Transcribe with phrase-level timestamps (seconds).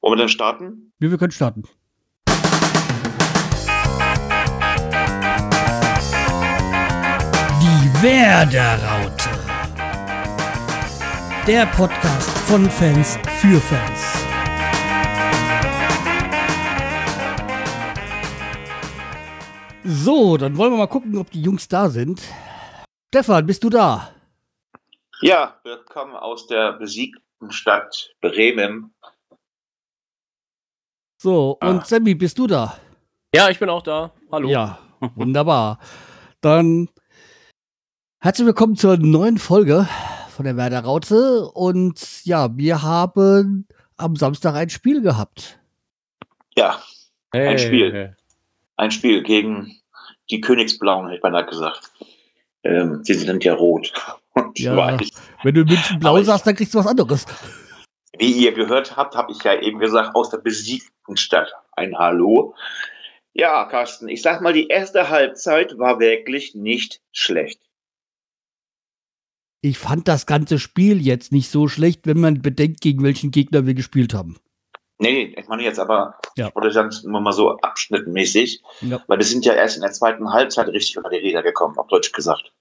[0.00, 0.92] Wollen wir dann starten?
[0.98, 1.64] Wir, wir können starten.
[7.60, 9.28] Die Werderaute.
[11.46, 14.18] Der Podcast von Fans für Fans.
[19.84, 22.22] So, dann wollen wir mal gucken, ob die Jungs da sind.
[23.08, 24.12] Stefan, bist du da?
[25.22, 28.94] Ja, wir kommen aus der besiegten Stadt Bremen.
[31.20, 31.84] So, und ah.
[31.84, 32.78] Sammy, bist du da?
[33.34, 34.12] Ja, ich bin auch da.
[34.30, 34.48] Hallo.
[34.48, 34.78] Ja,
[35.16, 35.80] wunderbar.
[36.40, 36.88] Dann
[38.20, 39.88] herzlich willkommen zur neuen Folge
[40.28, 41.50] von der Werder Raute.
[41.54, 45.58] Und ja, wir haben am Samstag ein Spiel gehabt.
[46.54, 46.80] Ja,
[47.32, 48.16] hey, ein Spiel.
[48.76, 49.74] Ein Spiel gegen
[50.30, 51.90] die Königsblauen, hätte ich beinahe gesagt.
[52.62, 53.92] Ähm, die sind ja rot.
[54.56, 55.10] ja, weiß.
[55.42, 57.26] wenn du in München blau sagst, dann kriegst du was anderes.
[58.18, 61.52] Wie ihr gehört habt, habe ich ja eben gesagt, aus der besiegten Stadt.
[61.72, 62.54] Ein Hallo.
[63.32, 67.60] Ja, Carsten, ich sag mal, die erste Halbzeit war wirklich nicht schlecht.
[69.60, 73.66] Ich fand das ganze Spiel jetzt nicht so schlecht, wenn man bedenkt, gegen welchen Gegner
[73.66, 74.38] wir gespielt haben.
[74.98, 76.50] Nee, ich meine jetzt aber, ja.
[76.54, 79.00] oder sagen wir mal so abschnittmäßig, ja.
[79.06, 81.86] weil wir sind ja erst in der zweiten Halbzeit richtig unter die Räder gekommen, auf
[81.86, 82.52] Deutsch gesagt.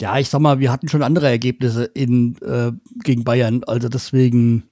[0.00, 2.72] Ja, ich sag mal, wir hatten schon andere Ergebnisse in, äh,
[3.04, 4.64] gegen Bayern, also deswegen,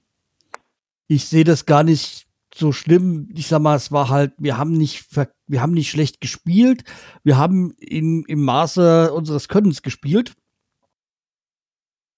[1.07, 3.29] ich sehe das gar nicht so schlimm.
[3.35, 5.05] Ich sag mal, es war halt, wir haben nicht,
[5.47, 6.83] wir haben nicht schlecht gespielt,
[7.23, 10.33] wir haben in, im Maße unseres Könnens gespielt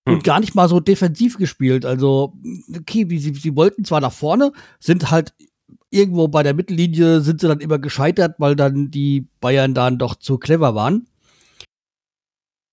[0.06, 0.24] und hm.
[0.24, 1.86] gar nicht mal so defensiv gespielt.
[1.86, 2.34] Also,
[2.76, 5.34] okay, wie sie, sie wollten zwar nach vorne, sind halt
[5.90, 10.16] irgendwo bei der Mittellinie sind sie dann immer gescheitert, weil dann die Bayern dann doch
[10.16, 11.08] zu clever waren.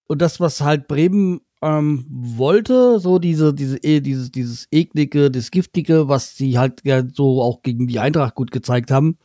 [0.08, 5.50] Und das, was halt Bremen ähm, wollte, so diese, diese, eh, dieses, dieses eklige, das
[5.50, 9.18] giftige, was sie halt ja so auch gegen die Eintracht gut gezeigt haben,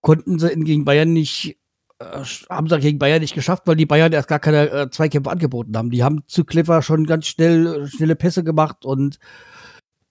[0.00, 1.58] konnten sie gegen Bayern nicht
[1.98, 5.30] äh, haben sie gegen Bayern nicht geschafft, weil die Bayern erst gar keine äh, Zweikämpfe
[5.30, 5.90] angeboten haben.
[5.90, 9.18] Die haben zu clever schon ganz schnell äh, schnelle Pässe gemacht und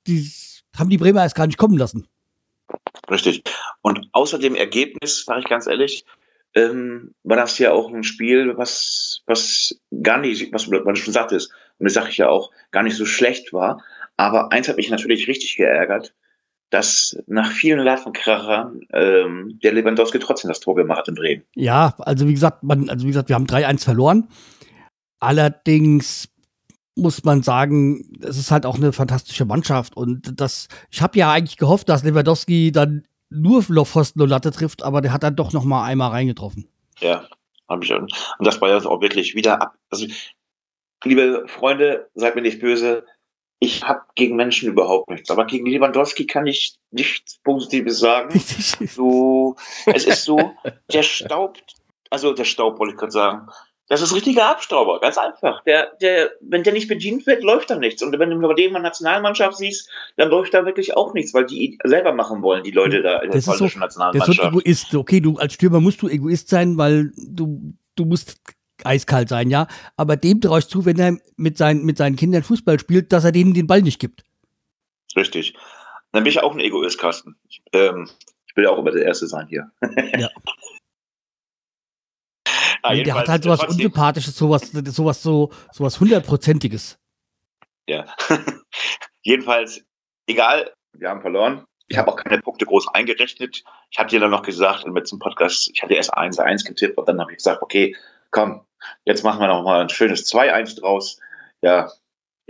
[0.08, 0.32] die
[0.78, 2.08] haben die Bremer erst gar nicht kommen lassen.
[3.10, 3.44] Richtig.
[3.82, 6.06] Und außer dem Ergebnis, sage ich ganz ehrlich,
[6.56, 11.52] ähm, war das ja auch ein Spiel, was, was gar nicht, was man schon sagtest,
[11.78, 13.84] und das sage ich ja auch, gar nicht so schlecht war.
[14.18, 16.14] Aber eins hat mich natürlich richtig geärgert
[16.72, 21.44] dass nach vielen Larvenkrachern ähm, der Lewandowski trotzdem das Tor gemacht hat in Bremen.
[21.54, 24.28] Ja, also wie gesagt, man, also wie gesagt, wir haben 3-1 verloren.
[25.20, 26.30] Allerdings
[26.96, 31.32] muss man sagen, es ist halt auch eine fantastische Mannschaft und das, ich habe ja
[31.32, 35.54] eigentlich gehofft, dass Lewandowski dann nur Pfosten und Latte trifft, aber der hat dann doch
[35.54, 36.68] noch mal einmal reingetroffen.
[37.00, 37.28] Ja,
[37.70, 38.04] habe ich schon.
[38.04, 39.76] Und das war ja auch wirklich wieder ab.
[39.90, 40.06] Also,
[41.04, 43.06] liebe Freunde, seid mir nicht böse
[43.64, 45.30] ich habe gegen Menschen überhaupt nichts.
[45.30, 48.38] Aber gegen Lewandowski kann ich nichts Positives sagen.
[48.40, 49.56] so,
[49.86, 50.54] es ist so,
[50.92, 51.76] der staubt,
[52.10, 53.48] also der Staub wollte ich gerade sagen.
[53.92, 55.66] Das ist richtiger Abstauber, ganz einfach.
[55.66, 58.02] Der, der, wenn der nicht bedient wird, läuft da nichts.
[58.02, 61.78] Und wenn du bei dem Nationalmannschaft siehst, dann läuft da wirklich auch nichts, weil die
[61.84, 64.40] selber machen wollen, die Leute da in der polnischen so, Nationalmannschaft.
[64.40, 64.96] Das ist so Egoist.
[64.96, 68.40] Okay, du als Stürmer musst du Egoist sein, weil du, du musst
[68.86, 69.68] eiskalt sein, ja.
[69.98, 73.26] Aber dem traue ich zu, wenn er mit, seinen, mit seinen Kindern Fußball spielt, dass
[73.26, 74.24] er denen den Ball nicht gibt.
[75.18, 75.54] Richtig.
[76.14, 77.36] Dann bin ich auch ein Egoist, Carsten.
[77.50, 78.10] Ich, ähm,
[78.48, 79.70] ich will ja auch immer der Erste sein hier.
[80.18, 80.30] ja.
[82.84, 86.98] ah, der hat halt sowas Unsympathisches, sowas, sowas so, sowas hundertprozentiges.
[87.88, 88.06] Ja.
[89.24, 89.82] jedenfalls,
[90.28, 91.66] egal, wir haben verloren.
[91.88, 93.64] Ich habe auch keine Punkte groß eingerechnet.
[93.90, 97.08] Ich habe dir dann noch gesagt, im letzten Podcast, ich hatte erst 1-1 getippt und
[97.08, 97.96] dann habe ich gesagt, okay,
[98.32, 98.66] komm,
[99.04, 101.20] jetzt machen wir noch mal ein schönes 2-1 draus.
[101.62, 101.92] Ja,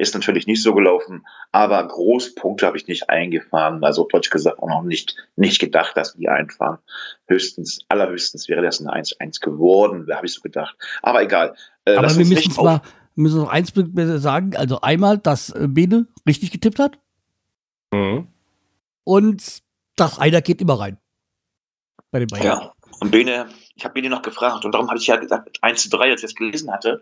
[0.02, 3.84] ist natürlich nicht so gelaufen, aber Großpunkte habe ich nicht eingefahren.
[3.84, 6.80] Also deutsch gesagt auch noch nicht, nicht gedacht, dass die einfahren.
[7.28, 10.76] Höchstens, allerhöchstens wäre das ein 1-1 geworden, habe ich so gedacht.
[11.02, 11.56] Aber egal.
[11.86, 12.82] Äh, aber wir müssen zwar,
[13.16, 13.74] müssen noch eins
[14.22, 16.98] sagen, also einmal, dass äh, Bene richtig getippt hat.
[17.94, 18.28] Mhm.
[19.04, 19.62] Und
[19.96, 20.98] das einer geht immer rein.
[22.12, 22.46] Bei den beiden.
[22.46, 23.48] Ja, und Bene
[23.82, 26.22] ich habe ihn noch gefragt und darum habe ich ja gesagt, 1 zu 3, als
[26.22, 27.02] ich das gelesen hatte,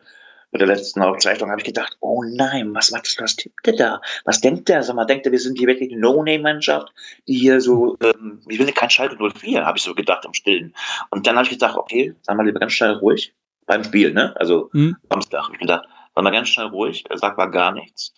[0.52, 4.02] bei der letzten Aufzeichnung, habe ich gedacht, oh nein, was, was, was tippt der da?
[4.26, 4.84] Was denkt der?
[4.84, 6.92] Sag mal, denkt er, wir sind hier wirklich eine No-Name-Mannschaft,
[7.28, 10.74] die hier so, ähm, ich will kein Schalke 04, habe ich so gedacht im Stillen.
[11.12, 13.34] Und dann habe ich gedacht, okay, sag mal lieber ganz schnell ruhig
[13.66, 14.36] beim Spiel, ne?
[14.38, 14.98] Also mhm.
[15.10, 15.44] Samstag.
[15.44, 18.14] Hab ich gedacht, sag mal ganz schnell ruhig, er sagt mal gar nichts.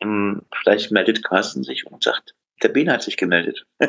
[0.00, 3.66] Ähm, vielleicht meldet Carsten sich und sagt, der Bene hat sich gemeldet.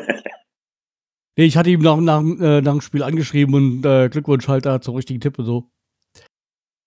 [1.36, 4.66] Nee, ich hatte ihm nach, nach, äh, nach dem Spiel angeschrieben und äh, Glückwunsch halt
[4.66, 5.68] da zum richtigen Tipp und so.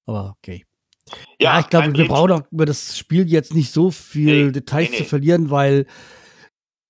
[0.06, 0.66] Aber okay.
[1.40, 4.52] Ja, ja ich glaube, wir brauchen auch über das Spiel jetzt nicht so viel nee,
[4.52, 5.04] Details nee, nee.
[5.04, 5.86] zu verlieren, weil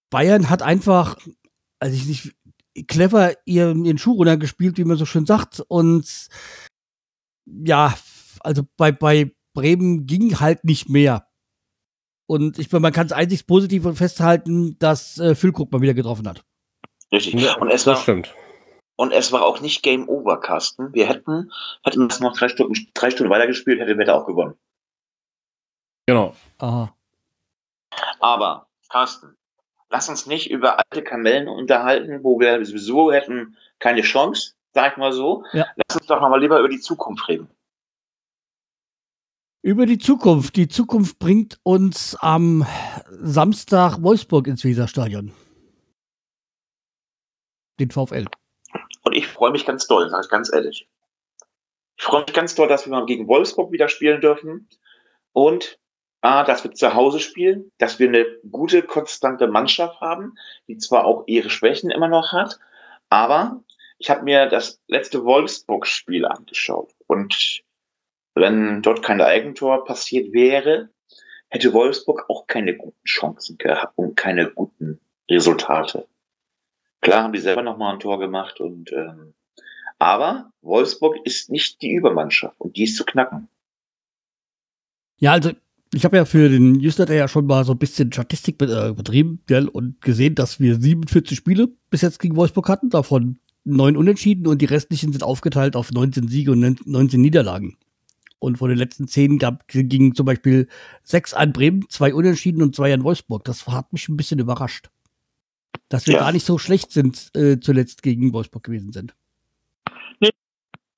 [0.10, 1.18] Bayern hat einfach,
[1.80, 2.36] also ich nicht,
[2.88, 5.62] clever ihren, ihren Schuh runtergespielt, wie man so schön sagt.
[5.68, 6.28] Und
[7.46, 7.98] ja,
[8.42, 11.28] also bei, bei Bremen ging halt nicht mehr.
[12.28, 16.28] Und ich meine, man kann es einzig positiv festhalten, dass äh, Füllkrug mal wieder getroffen
[16.28, 16.44] hat.
[17.12, 17.42] Richtig.
[17.42, 18.36] Ja, und es war, stimmt.
[18.98, 20.92] Und es war auch nicht Game Over, Carsten.
[20.94, 21.52] Wir hätten,
[21.84, 24.56] hätten das noch drei Stunden, drei Stunden weitergespielt, hätten wir da auch gewonnen.
[26.08, 26.36] Genau.
[26.58, 26.94] Aha.
[28.20, 29.38] Aber, Carsten,
[29.90, 34.98] lass uns nicht über alte Kamellen unterhalten, wo wir sowieso hätten keine Chance, sag ich
[34.98, 35.44] mal so.
[35.54, 35.68] Ja.
[35.76, 37.48] Lass uns doch mal lieber über die Zukunft reden.
[39.62, 40.56] Über die Zukunft.
[40.56, 42.66] Die Zukunft bringt uns am
[43.12, 45.34] Samstag Wolfsburg ins Weserstadion.
[47.80, 48.26] Den VfL.
[49.18, 50.88] Ich freue mich ganz doll, sage ich ganz ehrlich.
[51.98, 54.70] Ich freue mich ganz doll, dass wir mal gegen Wolfsburg wieder spielen dürfen.
[55.34, 55.80] Und
[56.22, 60.36] A, dass wir zu Hause spielen, dass wir eine gute, konstante Mannschaft haben,
[60.68, 62.60] die zwar auch ihre Schwächen immer noch hat,
[63.10, 63.64] aber
[63.98, 66.94] ich habe mir das letzte Wolfsburg-Spiel angeschaut.
[67.08, 67.64] Und
[68.36, 70.90] wenn dort kein Eigentor passiert wäre,
[71.50, 76.06] hätte Wolfsburg auch keine guten Chancen gehabt und keine guten Resultate.
[77.02, 79.34] Klar haben die selber nochmal ein Tor gemacht und ähm,
[80.00, 83.48] aber Wolfsburg ist nicht die Übermannschaft und die ist zu knacken.
[85.20, 85.52] Ja, also
[85.94, 89.42] ich habe ja für den Newsletter ja schon mal so ein bisschen Statistik äh, betrieben
[89.48, 94.48] gell, und gesehen, dass wir 47 Spiele bis jetzt gegen Wolfsburg hatten, davon neun Unentschieden
[94.48, 97.78] und die restlichen sind aufgeteilt auf 19 Siege und 19 Niederlagen.
[98.40, 100.68] Und von den letzten zehn gab, gingen zum Beispiel
[101.04, 103.44] sechs an Bremen, zwei Unentschieden und zwei an Wolfsburg.
[103.46, 104.90] Das hat mich ein bisschen überrascht
[105.90, 106.20] dass wir ja.
[106.20, 109.16] gar nicht so schlecht sind, äh, zuletzt gegen Wolfsburg gewesen sind.
[110.20, 110.32] Nee,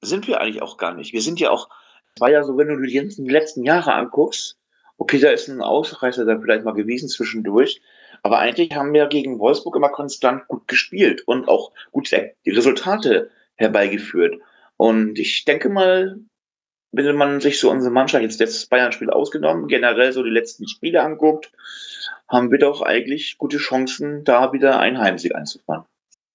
[0.02, 1.14] sind wir eigentlich auch gar nicht.
[1.14, 1.70] Wir sind ja auch,
[2.16, 4.58] es war ja so, wenn du die ganzen letzten Jahre anguckst,
[4.98, 7.82] okay, da ist ein Ausreißer dann vielleicht mal gewesen zwischendurch,
[8.22, 13.30] aber eigentlich haben wir gegen Wolfsburg immer konstant gut gespielt und auch gut die Resultate
[13.56, 14.42] herbeigeführt.
[14.78, 16.20] Und ich denke mal,
[16.92, 21.04] wenn man sich so unsere Mannschaft jetzt letztes Bayern-Spiel ausgenommen, generell so die letzten Spiele
[21.04, 21.52] anguckt,
[22.28, 25.86] haben wir doch eigentlich gute Chancen, da wieder einen Heimsieg einzufahren.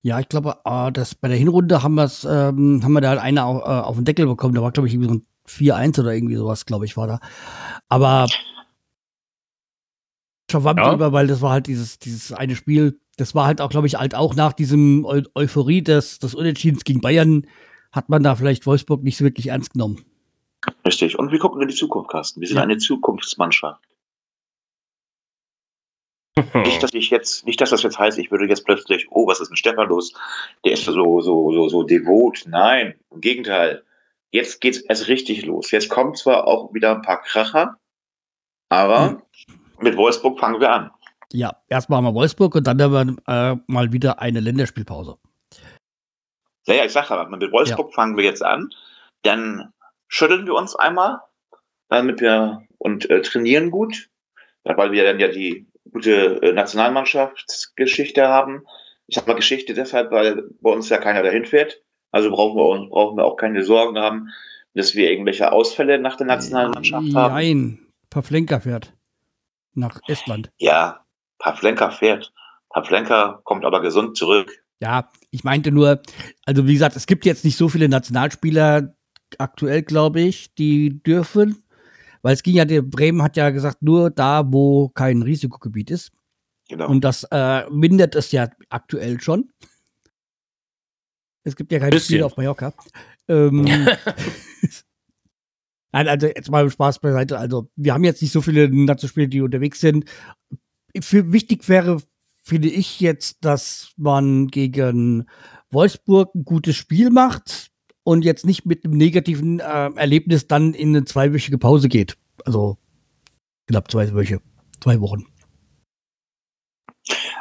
[0.03, 3.45] Ja, ich glaube, äh, dass bei der Hinrunde haben, wir's, ähm, haben wir da eine
[3.45, 4.55] auf, äh, auf den Deckel bekommen.
[4.55, 7.21] Da war, glaube ich, irgendwie so ein 4-1 oder irgendwie sowas, glaube ich, war da.
[7.89, 8.27] Aber
[10.51, 10.91] verwandt ja.
[10.91, 13.01] drüber, weil das war halt dieses, dieses eine Spiel.
[13.17, 16.85] Das war halt auch, glaube ich, halt auch nach diesem Eu Euphorie des, des Unentschiedens
[16.85, 17.47] gegen Bayern
[17.91, 20.05] hat man da vielleicht Wolfsburg nicht so wirklich ernst genommen.
[20.87, 21.19] Richtig.
[21.19, 22.41] Und wir gucken in die Zukunft, Carsten.
[22.41, 22.63] Wir sind ja.
[22.63, 23.83] eine Zukunftsmannschaft.
[26.55, 29.41] nicht, dass ich jetzt, nicht, dass das jetzt heißt, ich würde jetzt plötzlich, oh, was
[29.41, 30.13] ist ein Stefan los?
[30.65, 32.45] Der ist so, so, so, so devot.
[32.47, 33.85] Nein, im Gegenteil.
[34.33, 35.71] Jetzt geht's erst richtig los.
[35.71, 37.79] Jetzt kommen zwar auch wieder ein paar Kracher,
[38.69, 39.23] aber mhm.
[39.79, 40.91] mit Wolfsburg fangen wir an.
[41.33, 45.19] Ja, erstmal haben wir Wolfsburg und dann haben wir äh, mal wieder eine Länderspielpause.
[46.67, 47.95] Ja, ja, ich sage aber, mit Wolfsburg ja.
[47.95, 48.71] fangen wir jetzt an.
[49.23, 49.73] Dann
[50.15, 51.19] schütteln wir uns einmal,
[51.89, 54.11] damit wir und äh, trainieren gut,
[54.63, 58.63] weil wir dann ja die gute äh, Nationalmannschaftsgeschichte haben.
[59.09, 61.83] Ich habe mal Geschichte deshalb, weil bei uns ja keiner dahin fährt.
[62.13, 64.29] Also brauchen wir, uns, brauchen wir auch keine Sorgen haben,
[64.75, 67.35] dass wir irgendwelche Ausfälle nach der Nationalmannschaft haben.
[67.35, 68.95] Nein, Pavlenka fährt
[69.73, 70.53] nach Estland.
[70.59, 71.05] Ja,
[71.39, 72.33] Pavlenka fährt.
[72.71, 74.65] Pavlenka kommt aber gesund zurück.
[74.79, 76.03] Ja, ich meinte nur,
[76.47, 78.95] also wie gesagt, es gibt jetzt nicht so viele Nationalspieler
[79.39, 81.65] aktuell, glaube ich, die dürfen.
[82.23, 86.11] Weil es ging ja, der Bremen hat ja gesagt, nur da, wo kein Risikogebiet ist.
[86.69, 86.89] Genau.
[86.89, 89.51] Und das äh, mindert es ja aktuell schon.
[91.43, 92.73] Es gibt ja keine Spiele auf Mallorca.
[93.29, 93.67] Ähm,
[95.93, 97.39] Nein, also jetzt mal Spaß beiseite.
[97.39, 100.11] Also, wir haben jetzt nicht so viele Nationalspieler, die unterwegs sind.
[101.01, 102.03] Für, wichtig wäre,
[102.43, 105.29] finde ich jetzt, dass man gegen
[105.71, 107.71] Wolfsburg ein gutes Spiel macht
[108.05, 112.17] und jetzt nicht mit einem negativen äh, Erlebnis dann in eine zweiwöchige Pause geht.
[112.45, 112.79] Also
[113.67, 114.41] knapp zwei Wöche,
[114.81, 115.27] zwei Wochen.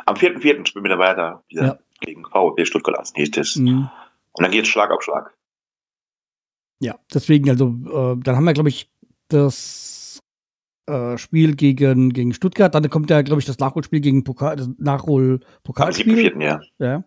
[0.05, 0.67] Am 4.4.
[0.67, 1.79] spielen wir dann weiter wieder ja.
[2.01, 3.55] gegen VfB Stuttgart als nächstes.
[3.55, 3.89] Mhm.
[4.31, 5.33] Und dann geht es Schlag auf Schlag.
[6.79, 8.91] Ja, deswegen, also, äh, dann haben wir, glaube ich,
[9.29, 10.19] das
[10.89, 12.75] äh, Spiel gegen, gegen Stuttgart.
[12.75, 16.33] Dann kommt ja, glaube ich, das Nachholspiel gegen Pokal, das Nachhol-Pokalspiel.
[16.33, 16.61] Am 7.4., ja.
[16.79, 17.03] ja.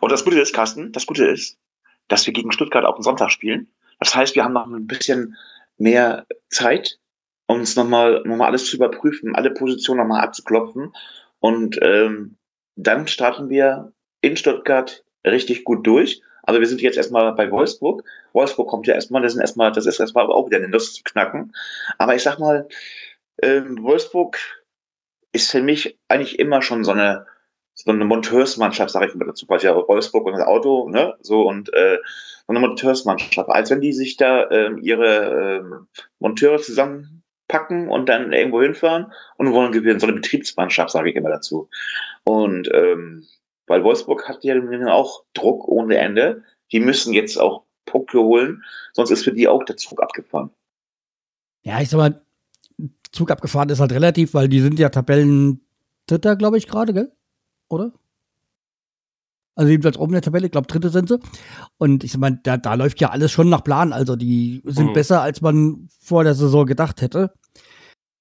[0.00, 1.56] Und das Gute ist, Carsten, das Gute ist,
[2.08, 3.68] dass wir gegen Stuttgart auf den Sonntag spielen.
[4.00, 5.36] Das heißt, wir haben noch ein bisschen
[5.76, 6.98] mehr Zeit,
[7.46, 10.92] uns nochmal noch mal alles zu überprüfen, alle Positionen nochmal abzuklopfen.
[11.40, 12.36] Und ähm,
[12.76, 16.22] dann starten wir in Stuttgart richtig gut durch.
[16.42, 18.04] Aber wir sind jetzt erstmal bei Wolfsburg.
[18.32, 21.02] Wolfsburg kommt ja erstmal, das, sind erstmal, das ist erstmal auch wieder eine Nuss zu
[21.02, 21.52] knacken.
[21.98, 22.68] Aber ich sag mal,
[23.42, 24.38] ähm, Wolfsburg
[25.32, 27.26] ist für mich eigentlich immer schon so eine,
[27.84, 31.42] so eine Monteursmannschaft, sage ich mal dazu, weil ja Wolfsburg und das Auto, ne, so
[31.42, 31.98] und äh,
[32.46, 33.48] so eine Monteursmannschaft.
[33.48, 35.86] Als wenn die sich da ähm, ihre ähm,
[36.18, 40.00] Monteure zusammenpacken und dann irgendwo hinfahren und wollen gewinnen.
[40.00, 41.68] So eine Betriebsmannschaft, sage ich immer dazu.
[42.24, 43.24] Und ähm,
[43.68, 44.56] weil Wolfsburg hat ja
[44.88, 46.42] auch Druck ohne Ende.
[46.72, 50.50] Die müssen jetzt auch Punkte holen, sonst ist für die auch der Zug abgefahren.
[51.62, 52.22] Ja, ich sag mal,
[53.12, 55.60] Zug abgefahren ist halt relativ, weil die sind ja Tabellen
[56.06, 57.12] Dritter, glaube ich, gerade, gell?
[57.68, 57.92] Oder?
[59.54, 61.18] Also jedenfalls oben in der Tabelle, ich glaube, dritte sind sie.
[61.78, 63.92] Und ich meine, da, da läuft ja alles schon nach Plan.
[63.92, 64.92] Also die sind mhm.
[64.92, 67.32] besser, als man vor der Saison gedacht hätte.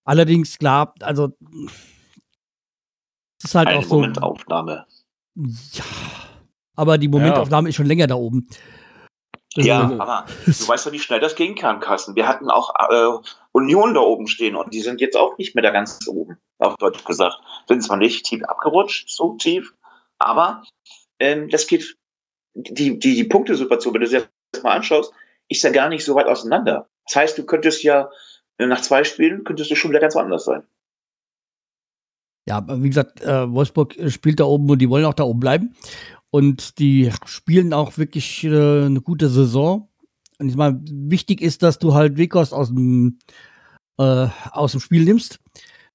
[0.04, 1.34] Allerdings, klar, also
[3.38, 3.96] es ist halt Eine auch so.
[3.96, 4.86] Momentaufnahme.
[5.36, 5.84] Ja.
[6.76, 7.70] Aber die Momentaufnahme ja.
[7.70, 8.48] ist schon länger da oben.
[9.56, 12.16] Ja, also, aber du weißt ja, wie schnell das gehen kann, Carsten.
[12.16, 15.64] Wir hatten auch äh, Union da oben stehen und die sind jetzt auch nicht mehr
[15.64, 17.38] da ganz oben, auf Deutsch gesagt.
[17.68, 19.74] Sind zwar nicht tief abgerutscht, so tief,
[20.20, 20.64] aber
[21.20, 21.98] ähm, das geht,
[22.54, 25.14] die, die, die Punktesituation, wenn du dir das mal anschaust,
[25.50, 26.90] ist ja gar nicht so weit auseinander.
[27.06, 28.10] Das heißt, du könntest ja
[28.58, 30.64] nach zwei Spielen, könntest du schon wieder ganz woanders sein.
[32.48, 35.76] Ja, wie gesagt, äh, Wolfsburg spielt da oben und die wollen auch da oben bleiben.
[36.30, 39.90] Und die spielen auch wirklich äh, eine gute Saison.
[40.40, 43.20] Und ich meine, wichtig ist, dass du halt Wekos aus dem,
[43.98, 45.40] äh, aus dem Spiel nimmst.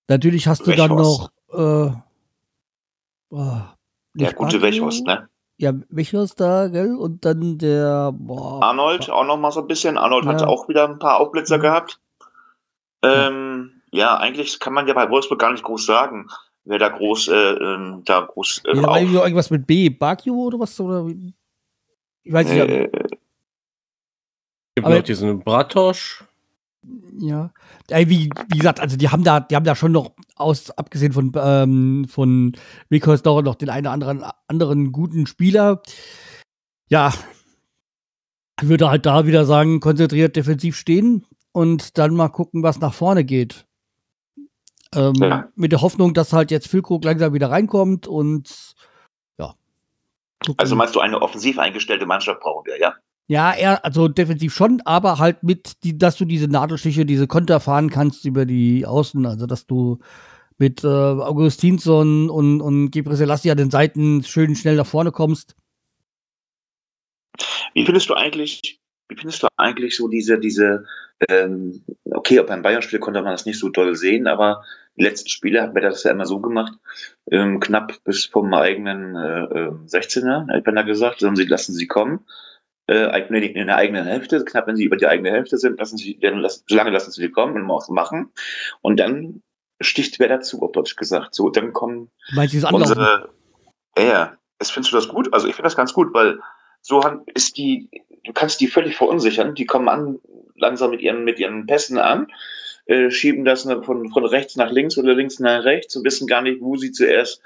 [0.08, 1.90] Natürlich hast du dann noch äh,
[3.30, 3.60] oh,
[4.14, 5.28] der gute Wechhorst, ne?
[5.58, 6.96] Ja, Wechhorst da, gell?
[6.96, 9.96] Und dann der boah, Arnold auch noch mal so ein bisschen.
[9.96, 10.32] Arnold ja.
[10.32, 11.62] hat auch wieder ein paar Aufblitzer mhm.
[11.62, 12.00] gehabt.
[13.02, 16.28] Ähm, ja, eigentlich kann man ja bei Wolfsburg gar nicht groß sagen,
[16.64, 18.62] wer da groß, äh, ähm, da groß.
[18.64, 20.78] Äh, ja, war irgendwas mit B, Bakio oder was?
[20.80, 21.06] Oder
[22.24, 22.58] ich weiß nicht.
[22.58, 22.90] Äh,
[24.74, 26.24] gibt noch diesen Bratosch.
[27.18, 27.52] Ja.
[27.88, 31.32] Wie, wie gesagt, also die haben da, die haben da schon noch aus, abgesehen von,
[31.36, 32.56] ähm, von
[32.90, 35.82] Dauer noch den einen oder anderen, anderen guten Spieler.
[36.88, 37.12] Ja.
[38.60, 42.94] Ich würde halt da wieder sagen, konzentriert defensiv stehen und dann mal gucken, was nach
[42.94, 43.66] vorne geht.
[44.94, 45.48] Ähm, ja.
[45.54, 48.74] Mit der Hoffnung, dass halt jetzt Füllkrug langsam wieder reinkommt und
[49.38, 49.54] ja.
[50.44, 50.58] Gucken.
[50.58, 52.94] Also meinst du, eine offensiv eingestellte Mannschaft brauchen wir, ja?
[53.32, 57.60] Ja, eher, also defensiv schon, aber halt mit, die, dass du diese Nadelstiche, diese Konter
[57.60, 60.00] fahren kannst über die Außen, also dass du
[60.58, 65.56] mit äh, Augustinsson und, und Gebre Selassie an den Seiten schön schnell nach vorne kommst.
[67.72, 70.84] Wie findest du eigentlich, wie findest du eigentlich so diese, diese,
[71.30, 74.62] ähm, okay, beim Bayern-Spiel konnte man das nicht so doll sehen, aber
[74.98, 76.74] die letzten Spiele hat mir das ja immer so gemacht,
[77.30, 81.72] ähm, knapp bis vom eigenen äh, 16er, ähm, hat man da gesagt, sollen sie, lassen
[81.72, 82.26] sie kommen.
[82.92, 86.18] Äh, in der eigenen Hälfte, knapp wenn sie über die eigene Hälfte sind, lassen sie,
[86.18, 88.32] dann lassen, so lange lassen sie kommen und auch machen.
[88.82, 89.42] Und dann
[89.80, 91.34] sticht wer dazu, auf Deutsch gesagt.
[91.34, 93.30] So, dann kommen Meinst du unsere,
[93.96, 95.32] ja, findest du das gut?
[95.32, 96.38] Also ich finde das ganz gut, weil
[96.82, 97.02] so
[97.34, 97.88] ist die,
[98.24, 99.54] du kannst die völlig verunsichern.
[99.54, 100.18] Die kommen an,
[100.56, 102.26] langsam mit ihren, mit ihren Pässen an,
[102.84, 106.42] äh, schieben das von, von rechts nach links oder links nach rechts und wissen gar
[106.42, 107.40] nicht, wo sie zuerst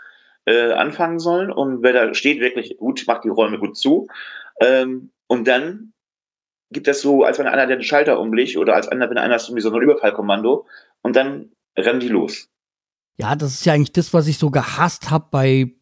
[0.44, 1.52] äh, anfangen sollen.
[1.52, 4.08] Und wer da steht, wirklich gut, macht die Räume gut zu.
[4.60, 5.92] Ähm, und dann
[6.70, 9.52] gibt es so, als wenn einer den Schalter umlegt oder als einer, wenn einer so
[9.52, 10.66] ein Überfallkommando
[11.02, 12.48] und dann rennen die los.
[13.18, 15.72] Ja, das ist ja eigentlich das, was ich so gehasst habe bei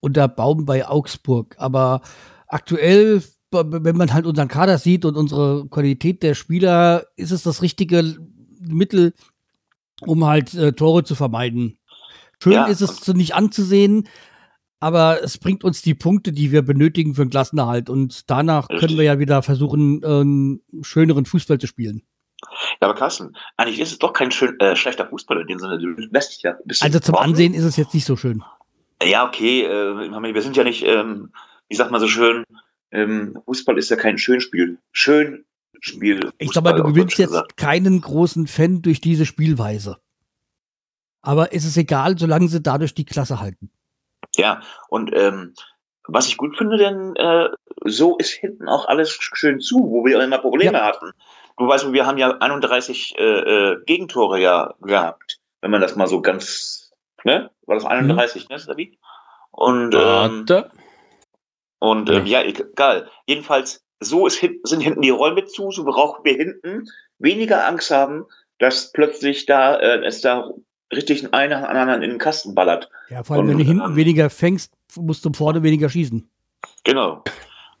[0.00, 1.56] unter Baum bei Augsburg.
[1.58, 2.00] Aber
[2.46, 7.62] aktuell, wenn man halt unseren Kader sieht und unsere Qualität der Spieler, ist es das
[7.62, 8.16] richtige
[8.60, 9.14] Mittel,
[10.02, 11.78] um halt äh, Tore zu vermeiden.
[12.42, 12.66] Schön ja.
[12.66, 14.08] ist es nicht anzusehen,
[14.80, 17.90] aber es bringt uns die Punkte, die wir benötigen für den Klassenerhalt.
[17.90, 18.80] Und danach Richtig.
[18.80, 22.02] können wir ja wieder versuchen, einen schöneren Fußball zu spielen.
[22.80, 25.78] Ja, aber Carsten, eigentlich ist es doch kein schön, äh, schlechter Fußball in dem Sinne.
[25.78, 26.86] Du lässt dich ja ein bisschen.
[26.86, 27.30] Also zum brauchen.
[27.30, 28.42] Ansehen ist es jetzt nicht so schön.
[29.02, 29.64] Ja, okay.
[29.64, 31.30] Äh, wir sind ja nicht, ähm,
[31.68, 32.44] ich sag mal so schön,
[32.90, 34.78] ähm, Fußball ist ja kein Schönspiel.
[34.92, 35.44] Schön
[35.80, 36.32] Spiel.
[36.38, 37.56] Ich sag mal, du gewinnst jetzt gesagt.
[37.56, 39.98] keinen großen Fan durch diese Spielweise.
[41.22, 43.70] Aber es ist egal, solange sie dadurch die Klasse halten.
[44.36, 45.54] Ja, und ähm,
[46.06, 47.48] was ich gut finde, denn äh,
[47.84, 50.84] so ist hinten auch alles schön zu, wo wir immer Probleme ja.
[50.84, 51.12] hatten.
[51.56, 56.06] Du weißt, wir haben ja 31 äh, äh, Gegentore ja gehabt, wenn man das mal
[56.06, 56.90] so ganz,
[57.24, 57.50] ne?
[57.66, 58.54] War das 31, mhm.
[58.54, 58.98] ne, Sabi?
[59.50, 60.46] Und, ähm,
[61.78, 63.10] und ähm, ja, egal.
[63.26, 68.26] Jedenfalls, so ist, sind hinten die Räume zu, so brauchen wir hinten weniger Angst haben,
[68.58, 70.50] dass plötzlich da äh, es da
[70.92, 72.90] richtig einen an anderen in den Kasten ballert.
[73.08, 76.28] Ja, vor allem, und, wenn du hinten ähm, weniger fängst, musst du vorne weniger schießen.
[76.84, 77.24] Genau.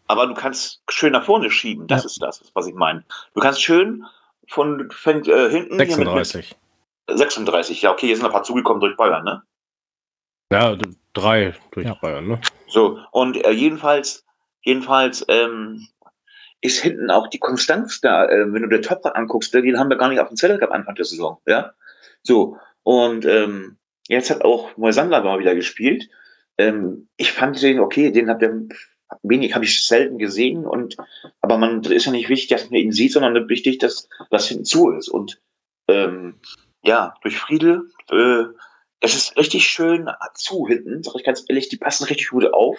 [0.06, 1.86] aber du kannst schön nach vorne schieben.
[1.86, 2.06] Das ja.
[2.06, 3.04] ist das, was ich meine.
[3.34, 4.04] Du kannst schön
[4.48, 6.56] von fängt, äh, hinten 36.
[7.08, 9.42] Mit, 36, ja, okay, hier sind ein paar zugekommen durch Bayern, ne?
[10.52, 10.76] Ja,
[11.12, 11.94] drei durch ja.
[11.94, 12.40] Bayern, ne?
[12.68, 14.24] So, und äh, jedenfalls,
[14.62, 15.88] jedenfalls ähm,
[16.60, 18.26] ist hinten auch die Konstanz da.
[18.26, 20.72] Äh, wenn du den Topper anguckst, den haben wir gar nicht auf dem Zettel gehabt
[20.72, 21.72] Anfang der Saison, ja?
[22.22, 22.56] So,
[22.90, 23.76] und ähm,
[24.08, 26.08] jetzt hat auch Moisander mal wieder gespielt.
[26.58, 28.62] Ähm, ich fand den, okay, den hat der
[29.22, 30.96] wenig, habe ich selten gesehen und
[31.40, 34.64] aber man ist ja nicht wichtig, dass man ihn sieht, sondern wichtig, dass was hinten
[34.64, 35.08] zu ist.
[35.08, 35.40] Und
[35.86, 36.40] ähm,
[36.82, 38.46] ja, durch Friedel, äh,
[38.98, 42.76] es ist richtig schön zu hinten, sag ich ganz ehrlich, die passen richtig gut auf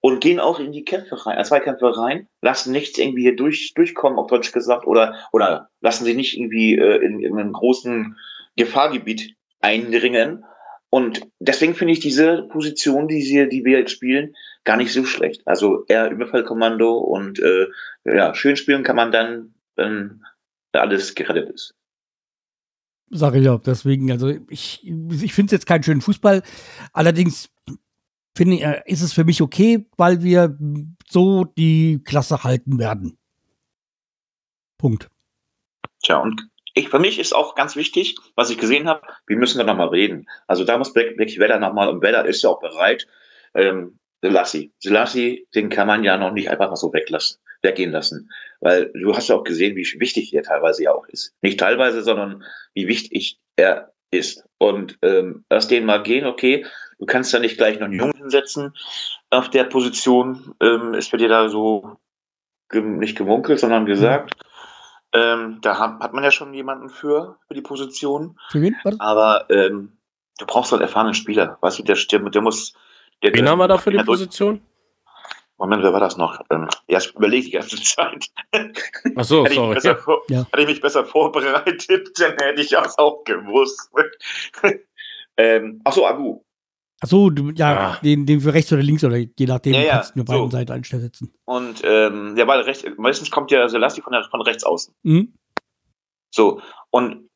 [0.00, 3.74] und gehen auch in die Kämpfe rein, äh, Zweikämpfe rein, lassen nichts irgendwie hier durch,
[3.74, 8.16] durchkommen, auf Deutsch gesagt, oder, oder lassen sie nicht irgendwie äh, in, in einem großen
[8.56, 10.44] Gefahrgebiet eindringen.
[10.90, 15.04] Und deswegen finde ich diese Position, die, sie, die wir jetzt spielen, gar nicht so
[15.04, 15.42] schlecht.
[15.46, 17.66] Also eher Überfallkommando und äh,
[18.04, 20.22] ja, schön spielen kann man dann, wenn
[20.72, 21.74] alles gerettet ist.
[23.10, 26.42] Sage ich auch, deswegen, also ich, ich finde es jetzt keinen schönen Fußball.
[26.92, 27.50] Allerdings
[28.36, 30.58] finde ich, äh, ist es für mich okay, weil wir
[31.08, 33.18] so die Klasse halten werden.
[34.78, 35.08] Punkt.
[36.02, 39.58] Tja, und ich, für mich ist auch ganz wichtig, was ich gesehen habe, wir müssen
[39.58, 40.28] da nochmal reden.
[40.46, 43.06] Also da muss wirklich Weller nochmal, und Weller ist ja auch bereit,
[43.54, 44.72] ähm, Selassie.
[44.80, 48.30] Selassie, den kann man ja noch nicht einfach mal so weglassen, weggehen lassen.
[48.60, 51.34] Weil du hast ja auch gesehen, wie wichtig er teilweise ja auch ist.
[51.42, 52.42] Nicht teilweise, sondern
[52.74, 54.44] wie wichtig er ist.
[54.58, 56.66] Und ähm, lass den mal gehen, okay.
[56.98, 58.74] Du kannst da nicht gleich noch einen Jungen hinsetzen
[59.30, 60.54] auf der Position.
[60.60, 61.98] Ähm, ist bei dir da so
[62.72, 64.34] nicht gewunkelt, sondern gesagt.
[65.14, 68.38] Ähm, da hat, hat, man ja schon jemanden für, für die Position.
[68.50, 68.76] Für wen?
[68.98, 69.92] Aber ähm,
[70.38, 71.56] du brauchst halt erfahrenen Spieler.
[71.60, 72.74] Weißt du, der, der, der muss
[73.22, 74.60] der, Wen haben wir da für die Position?
[75.56, 76.40] Moment, wer war das noch?
[76.50, 78.26] Ähm, ja, ich überlege die ganze Zeit.
[79.16, 79.78] Ach so, hätte sorry.
[79.78, 79.94] Ich ja.
[79.94, 80.44] Vor, ja.
[80.50, 83.90] Hätte ich mich besser vorbereitet, dann hätte ich das auch gewusst.
[85.36, 86.42] ähm, ach so, Agu.
[87.04, 89.82] Ach so, du, ja, ja, Den, den für rechts oder links oder je nachdem, ja,
[89.82, 89.92] ja.
[89.92, 90.56] kannst du nur beiden so.
[90.56, 91.12] Seiten einstellen.
[91.44, 94.94] Und ähm, ja, weil rechts, meistens kommt ja Selassie von, von rechts außen.
[95.02, 95.34] Mhm.
[96.30, 97.28] So, und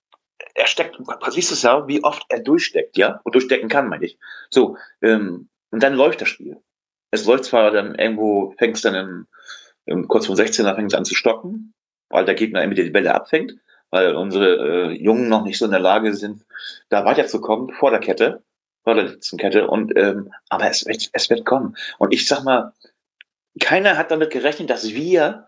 [0.54, 0.96] er steckt,
[1.28, 4.18] siehst du es ja, wie oft er durchsteckt, ja, und durchstecken kann, meine ich.
[4.48, 6.56] So, ähm, und dann läuft das Spiel.
[7.10, 9.26] Es läuft zwar dann irgendwo, fängt es dann im,
[9.84, 11.74] im kurz vor 16er fängt es an zu stocken,
[12.08, 13.54] weil der Gegner irgendwie die Bälle abfängt,
[13.90, 16.46] weil unsere äh, Jungen noch nicht so in der Lage sind,
[16.88, 18.42] da weiterzukommen vor der Kette,
[18.88, 19.68] vor der letzten Kette.
[19.68, 21.76] Und ähm, aber es wird, es wird kommen.
[21.98, 22.72] Und ich sag mal,
[23.60, 25.46] keiner hat damit gerechnet, dass wir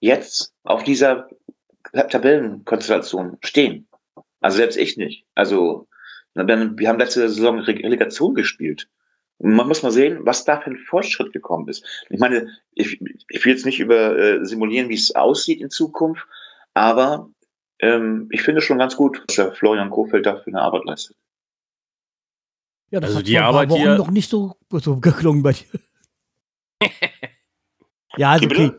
[0.00, 1.28] jetzt auf dieser
[1.92, 3.88] Tabellenkonstellation stehen.
[4.40, 5.26] Also selbst ich nicht.
[5.34, 5.86] Also
[6.32, 8.88] wir haben letzte Saison Relegation gespielt.
[9.38, 11.84] Man muss mal sehen, was da für ein Fortschritt gekommen ist.
[12.08, 12.98] Ich meine, ich,
[13.28, 16.26] ich will jetzt nicht über äh, simulieren, wie es aussieht in Zukunft,
[16.72, 17.28] aber
[17.80, 21.16] ähm, ich finde schon ganz gut, was der Florian Kofeld da für eine Arbeit leistet.
[22.90, 25.66] Ja, das also hat die Arbeit hier noch nicht so, so geklungen bei dir.
[28.16, 28.72] ja, also okay.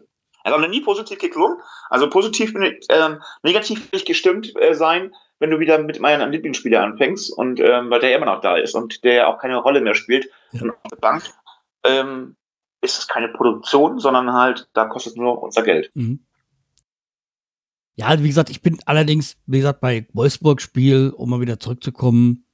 [0.43, 1.58] Also noch nie positiv geklungen.
[1.89, 6.32] Also positiv bin ich, ähm, negativ ich gestimmt äh, sein, wenn du wieder mit meinem
[6.32, 9.82] Lieblingsspieler anfängst und ähm, weil der immer noch da ist und der auch keine Rolle
[9.82, 10.62] mehr spielt ja.
[10.62, 11.24] und auf der Bank,
[11.84, 12.36] ähm,
[12.82, 15.91] ist es keine Produktion, sondern halt, da kostet es nur unser Geld.
[15.93, 16.26] Mhm.
[17.95, 22.45] Ja, also wie gesagt, ich bin allerdings, wie gesagt, bei Wolfsburg-Spiel, um mal wieder zurückzukommen,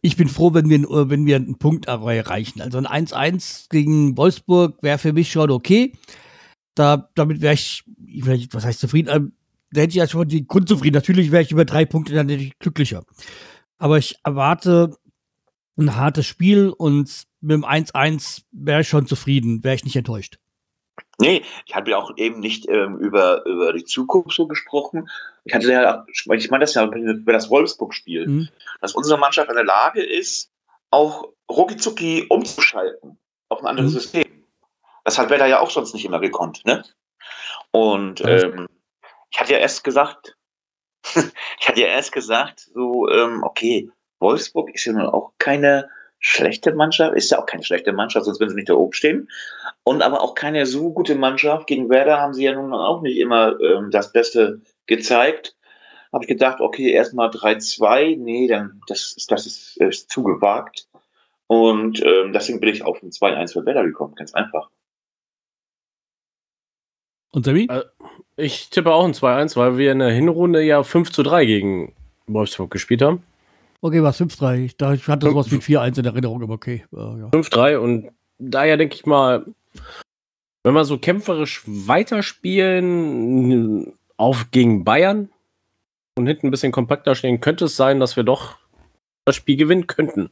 [0.00, 0.80] ich bin froh, wenn wir,
[1.10, 2.60] wenn wir einen Punkt erreichen.
[2.60, 5.92] Also ein 1-1 gegen Wolfsburg wäre für mich schon okay.
[6.74, 7.84] Da, damit wäre ich,
[8.52, 9.08] was heißt zufrieden?
[9.12, 9.32] Ähm,
[9.72, 10.94] da hätte ich ja schon die Grundzufrieden.
[10.94, 13.04] Natürlich wäre ich über drei Punkte dann natürlich glücklicher.
[13.78, 14.96] Aber ich erwarte
[15.76, 20.38] ein hartes Spiel und mit dem 1-1 wäre ich schon zufrieden, wäre ich nicht enttäuscht.
[21.20, 25.08] Nee, ich hatte auch eben nicht ähm, über, über die Zukunft so gesprochen.
[25.44, 28.48] Ich hatte ja, ich meine das ja über das Wolfsburg-Spiel, mhm.
[28.80, 30.52] dass unsere Mannschaft in der Lage ist,
[30.90, 33.98] auch rucki umzuschalten auf ein anderes mhm.
[33.98, 34.44] System.
[35.04, 36.84] Das hat Werder ja auch sonst nicht immer gekonnt, ne?
[37.70, 38.68] Und ähm,
[39.30, 40.36] ich hatte ja erst gesagt,
[41.14, 46.74] ich hatte ja erst gesagt, so, ähm, okay, Wolfsburg ist ja nun auch keine schlechte
[46.74, 49.28] Mannschaft, ist ja auch keine schlechte Mannschaft, sonst würden sie nicht da oben stehen.
[49.84, 51.66] Und aber auch keine so gute Mannschaft.
[51.66, 55.56] Gegen Werder haben sie ja nun auch nicht immer ähm, das Beste gezeigt.
[56.12, 60.88] Habe ich gedacht, okay, erstmal 3-2, nee, dann das, das ist, ist zu gewagt.
[61.46, 64.70] Und ähm, deswegen bin ich auf ein 2-1 für Werder gekommen, ganz einfach.
[67.30, 67.68] Und Sammy?
[67.70, 67.84] Äh,
[68.36, 71.94] ich tippe auch ein 2-1, weil wir in der Hinrunde ja 5 zu 3 gegen
[72.26, 73.22] Wolfsburg gespielt haben.
[73.80, 74.64] Okay, was 5-3.
[74.64, 76.84] Ich, ich hatte sowas wie 4-1 in Erinnerung, aber okay.
[76.92, 77.28] Uh, ja.
[77.28, 79.46] 5-3 und daher denke ich mal,
[80.64, 85.30] wenn wir so kämpferisch weiterspielen, auf gegen Bayern
[86.16, 88.56] und hinten ein bisschen kompakter stehen, könnte es sein, dass wir doch
[89.24, 90.30] das Spiel gewinnen könnten.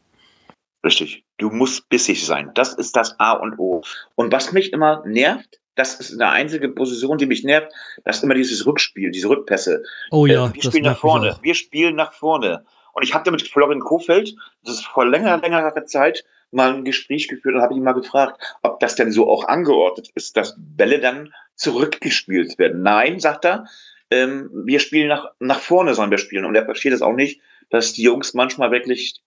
[0.85, 1.25] Richtig.
[1.39, 2.51] Du musst bissig sein.
[2.55, 3.83] Das ist das A und O.
[4.15, 7.73] Und was mich immer nervt, das ist eine einzige Position, die mich nervt,
[8.05, 9.83] das ist immer dieses Rückspiel, diese Rückpässe.
[10.11, 10.47] Oh ja.
[10.47, 11.39] Äh, wir spielen nach vorne.
[11.43, 12.65] Wir spielen nach vorne.
[12.97, 17.29] Und ich hatte mit Florian Kofeld, das ist vor längerer, längerer Zeit, mal ein Gespräch
[17.29, 20.99] geführt und habe ihn mal gefragt, ob das denn so auch angeordnet ist, dass Bälle
[20.99, 22.81] dann zurückgespielt werden.
[22.81, 23.67] Nein, sagt er,
[24.11, 26.47] ähm, wir spielen nach, nach vorne, sollen wir spielen.
[26.47, 29.21] Und er versteht es auch nicht, dass die Jungs manchmal wirklich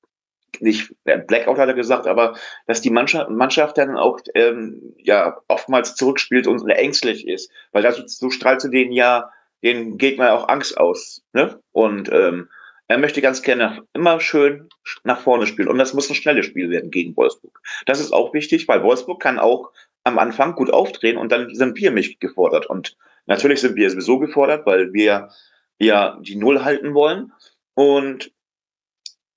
[0.62, 5.94] nicht Blackout hat er gesagt, aber dass die Mannschaft, Mannschaft dann auch ähm, ja oftmals
[5.94, 9.30] zurückspielt und ängstlich ist, weil das so strahlt zu denen ja
[9.62, 11.22] den Gegner auch Angst aus.
[11.34, 11.60] Ne?
[11.72, 12.50] Und ähm,
[12.90, 14.68] er möchte ganz gerne immer schön
[15.04, 17.62] nach vorne spielen und das muss ein schnelles Spiel werden gegen Wolfsburg.
[17.86, 19.72] Das ist auch wichtig, weil Wolfsburg kann auch
[20.04, 22.98] am Anfang gut aufdrehen und dann sind wir mich gefordert und
[23.28, 25.30] natürlich sind wir sowieso gefordert, weil wir
[25.78, 27.32] ja die Null halten wollen
[27.76, 28.32] und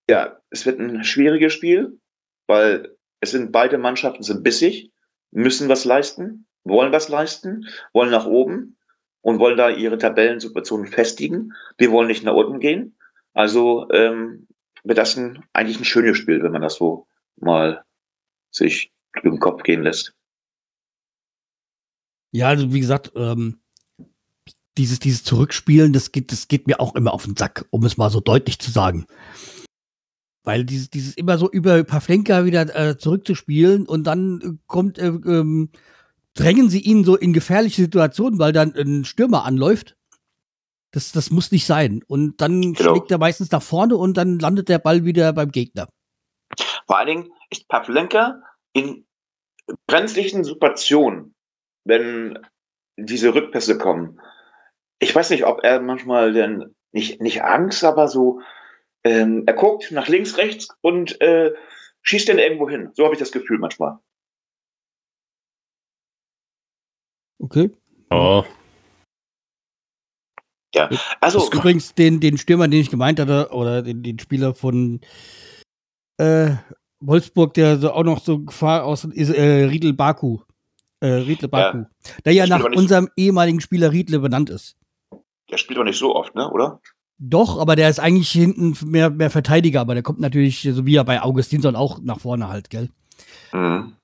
[0.09, 1.99] ja, es wird ein schwieriges Spiel,
[2.47, 4.91] weil es sind beide Mannschaften sind bissig,
[5.31, 8.79] müssen was leisten, wollen was leisten, wollen nach oben
[9.21, 11.53] und wollen da ihre Tabellensituation festigen.
[11.77, 12.97] Wir wollen nicht nach unten gehen.
[13.35, 14.47] Also ähm,
[14.85, 17.85] wird das ein, eigentlich ein schönes Spiel, wenn man das so mal
[18.51, 18.92] sich
[19.25, 20.14] den Kopf gehen lässt.
[22.33, 23.61] Ja, also wie gesagt, ähm,
[24.79, 27.97] dieses, dieses Zurückspielen, das geht, das geht mir auch immer auf den Sack, um es
[27.97, 29.07] mal so deutlich zu sagen.
[30.45, 35.09] Weil dieses, dieses immer so über Pavlenka wieder äh, zurückzuspielen und dann äh, kommt, äh,
[35.09, 35.71] ähm,
[36.35, 39.97] drängen sie ihn so in gefährliche Situationen, weil dann ein Stürmer anläuft.
[40.92, 42.02] Das, das muss nicht sein.
[42.07, 42.92] Und dann genau.
[42.92, 45.88] schlägt er meistens nach vorne und dann landet der Ball wieder beim Gegner.
[46.87, 48.42] Vor allen Dingen ist Pavlenka
[48.74, 49.07] in
[49.87, 51.35] brenzlichen Situationen,
[51.85, 52.38] wenn
[52.96, 54.20] diese Rückpässe kommen.
[54.98, 58.40] Ich weiß nicht, ob er manchmal denn nicht, nicht Angst, aber so
[59.05, 61.52] ähm, er guckt nach links, rechts und äh,
[62.02, 62.90] schießt dann irgendwo hin.
[62.94, 63.98] So habe ich das Gefühl manchmal.
[67.38, 67.70] Okay.
[68.11, 68.44] Oh.
[70.74, 70.88] Ja,
[71.20, 71.38] also.
[71.38, 75.00] Das ist übrigens den, den Stürmer, den ich gemeint hatte, oder den, den Spieler von
[76.18, 76.50] äh,
[77.00, 80.38] Wolfsburg, der so auch noch so Gefahr aus ist, äh, Riedel Baku.
[81.00, 81.78] Äh, Riedle Baku.
[81.78, 81.87] Ja.
[82.24, 84.76] Der ja nach unserem ehemaligen Spieler Riedle benannt ist.
[85.50, 86.80] Der spielt doch nicht so oft, ne, oder?
[87.18, 90.96] Doch, aber der ist eigentlich hinten mehr, mehr Verteidiger, aber der kommt natürlich, so wie
[90.96, 92.88] er bei Augustinsson auch nach vorne halt, gell?
[93.52, 93.96] Mhm.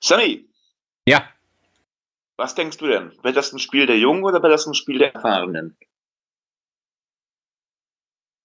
[0.00, 0.46] Sammy.
[1.06, 1.22] Ja.
[2.42, 3.12] Was denkst du denn?
[3.22, 5.76] Wird das ein Spiel der Jungen oder wird das ein Spiel der Erfahrenen?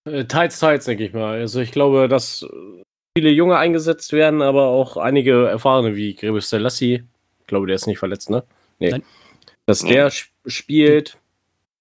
[0.06, 1.40] Äh, teils, teils, denke ich mal.
[1.40, 2.46] Also ich glaube, dass
[3.18, 7.06] viele Junge eingesetzt werden, aber auch einige Erfahrene wie Grebus Selassie.
[7.40, 8.44] Ich glaube, der ist nicht verletzt, ne?
[8.78, 8.92] Nee.
[8.92, 9.04] Nein.
[9.66, 11.18] Dass der sp spielt.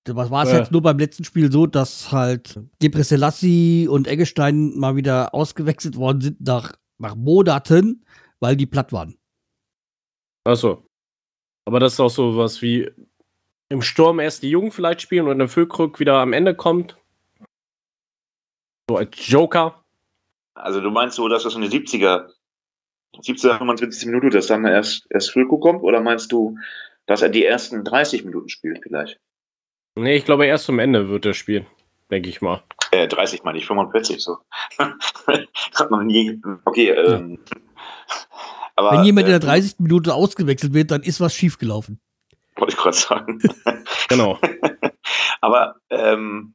[0.09, 0.61] Was war es ja.
[0.61, 6.23] jetzt nur beim letzten Spiel so, dass halt Depresselassi und Eggestein mal wieder ausgewechselt worden
[6.23, 8.07] sind nach, nach Monaten,
[8.41, 9.19] weil die platt waren.
[10.45, 10.87] Achso.
[11.67, 12.91] Aber das ist auch so was wie
[13.69, 16.97] im Sturm erst die Jungen vielleicht spielen und der Füllkrug wieder am Ende kommt.
[18.89, 19.85] So als Joker.
[20.55, 22.29] Also du meinst so, dass das in die 70er,
[23.17, 25.83] 70er, 25 Minuten, dass dann erst, erst Füllkrug kommt?
[25.83, 26.57] Oder meinst du,
[27.07, 29.21] dass er die ersten 30 Minuten spielt vielleicht?
[29.97, 31.67] Nee, ich glaube, erst zum Ende wird er spielen.
[32.11, 32.63] Denke ich mal.
[32.93, 34.39] Äh, 30 meine ich, 45 so.
[34.79, 36.41] Hat noch nie.
[36.65, 37.39] Okay, ähm.
[38.77, 39.73] Aber, Wenn jemand äh, in der 30.
[39.73, 42.01] Ähm, Minute ausgewechselt wird, dann ist was schiefgelaufen.
[42.57, 43.43] Wollte ich gerade sagen.
[44.09, 44.39] genau.
[45.41, 46.55] aber, ähm,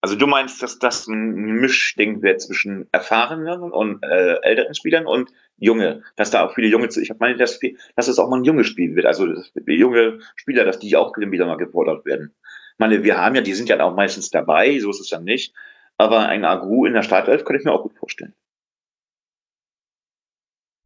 [0.00, 5.30] also du meinst, dass das ein Mischding wird zwischen erfahrenen und äh, älteren Spielern und
[5.58, 7.60] junge, dass da auch viele junge, ich meine, dass,
[7.94, 9.28] dass es auch mal ein junges Spiel wird, also
[9.66, 12.34] junge Spieler, dass die auch wieder mal gefordert werden
[12.82, 15.54] meine, wir haben ja, die sind ja auch meistens dabei, so ist es dann nicht.
[15.98, 18.34] Aber ein Agu in der Startelf könnte ich mir auch gut vorstellen.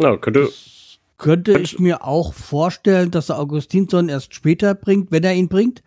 [0.00, 0.48] Ja, könnte.
[1.18, 5.82] Könnte ich mir auch vorstellen, dass er Augustinsson erst später bringt, wenn er ihn bringt.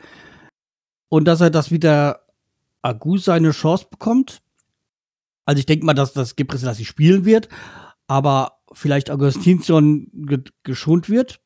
[1.08, 2.26] Und dass er das wieder
[2.82, 4.42] Agu seine Chance bekommt.
[5.46, 7.50] Also ich denke mal, dass das Gibris dass sie spielen wird,
[8.08, 11.40] aber vielleicht Augustinsson ge geschont wird.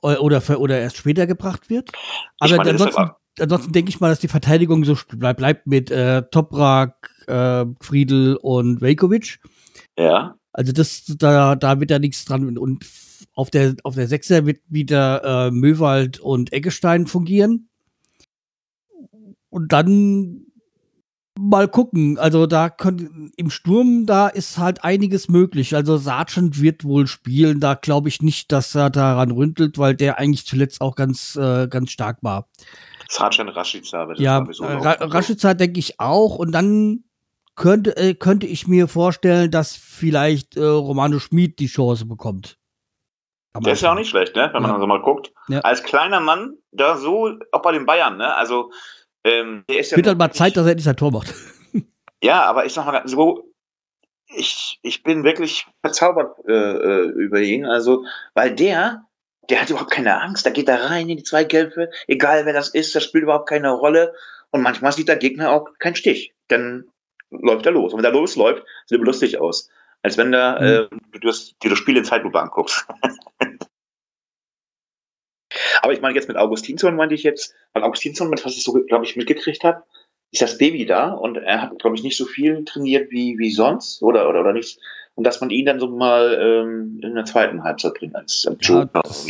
[0.00, 1.90] Oder, für, oder erst später gebracht wird.
[2.38, 7.10] Aber meine, ansonsten, ansonsten denke ich mal, dass die Verteidigung so bleibt mit äh, Toprak,
[7.26, 9.40] äh, Friedel und Velkovic.
[9.98, 10.37] Ja.
[10.58, 12.58] Also das, da, da wird ja nichts dran.
[12.58, 12.84] Und
[13.32, 17.68] auf der, auf der Sechser wird wieder äh, Möwald und Eggestein fungieren.
[19.50, 20.48] Und dann
[21.40, 22.18] Mal gucken.
[22.18, 25.76] Also da können, im Sturm, da ist halt einiges möglich.
[25.76, 27.60] Also Sargent wird wohl spielen.
[27.60, 31.68] Da glaube ich nicht, dass er daran rüntelt, weil der eigentlich zuletzt auch ganz, äh,
[31.68, 32.48] ganz stark war.
[33.08, 34.12] Sargent Rashica.
[34.16, 36.34] Ja, Ra Rashica denke ich auch.
[36.40, 37.04] Und dann
[37.58, 42.56] könnte, äh, könnte ich mir vorstellen, dass vielleicht äh, Romano Schmid die Chance bekommt.
[43.60, 44.50] Der ist ja auch nicht schlecht, ne?
[44.52, 44.78] wenn man ja.
[44.78, 45.32] so mal guckt.
[45.48, 45.60] Ja.
[45.60, 48.34] Als kleiner Mann, da so, auch bei den Bayern, ne?
[48.36, 48.70] Also,
[49.24, 49.96] ähm, der ist ja.
[49.96, 51.34] Wird halt mal Zeit, dass er endlich sein Tor macht.
[52.20, 53.52] Ja, aber ich sag mal so,
[54.26, 57.64] ich, ich bin wirklich verzaubert äh, äh, über ihn.
[57.64, 59.04] Also, weil der,
[59.48, 60.44] der hat überhaupt keine Angst.
[60.44, 63.48] Da geht er rein in die zwei Zweikämpfe, egal wer das ist, das spielt überhaupt
[63.48, 64.14] keine Rolle.
[64.50, 66.34] Und manchmal sieht der Gegner auch keinen Stich.
[66.48, 66.90] Dann
[67.30, 67.92] läuft er los.
[67.92, 69.68] Und wenn der losläuft, sieht er lustig aus.
[70.02, 70.66] Als wenn da, mhm.
[70.66, 71.30] äh, du
[71.62, 72.86] dir das Spiel in Zeitlupe anguckst.
[75.82, 79.04] Aber ich meine jetzt mit Augustinsson meinte ich jetzt, weil Augustinsson, was ich so, glaube
[79.04, 79.82] ich, mitgekriegt habe,
[80.30, 83.50] ist das Baby da und er hat, glaube ich, nicht so viel trainiert wie, wie
[83.50, 84.78] sonst oder, oder, oder nicht.
[85.14, 88.58] Und dass man ihn dann so mal ähm, in der zweiten Halbzeit bringt als, als
[88.60, 88.90] Joker.
[88.94, 89.26] Ja, das,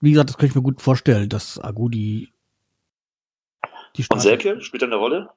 [0.00, 2.32] wie gesagt, das kann ich mir gut vorstellen, dass Agudi
[3.96, 5.30] die Und Selke spielt er eine Rolle?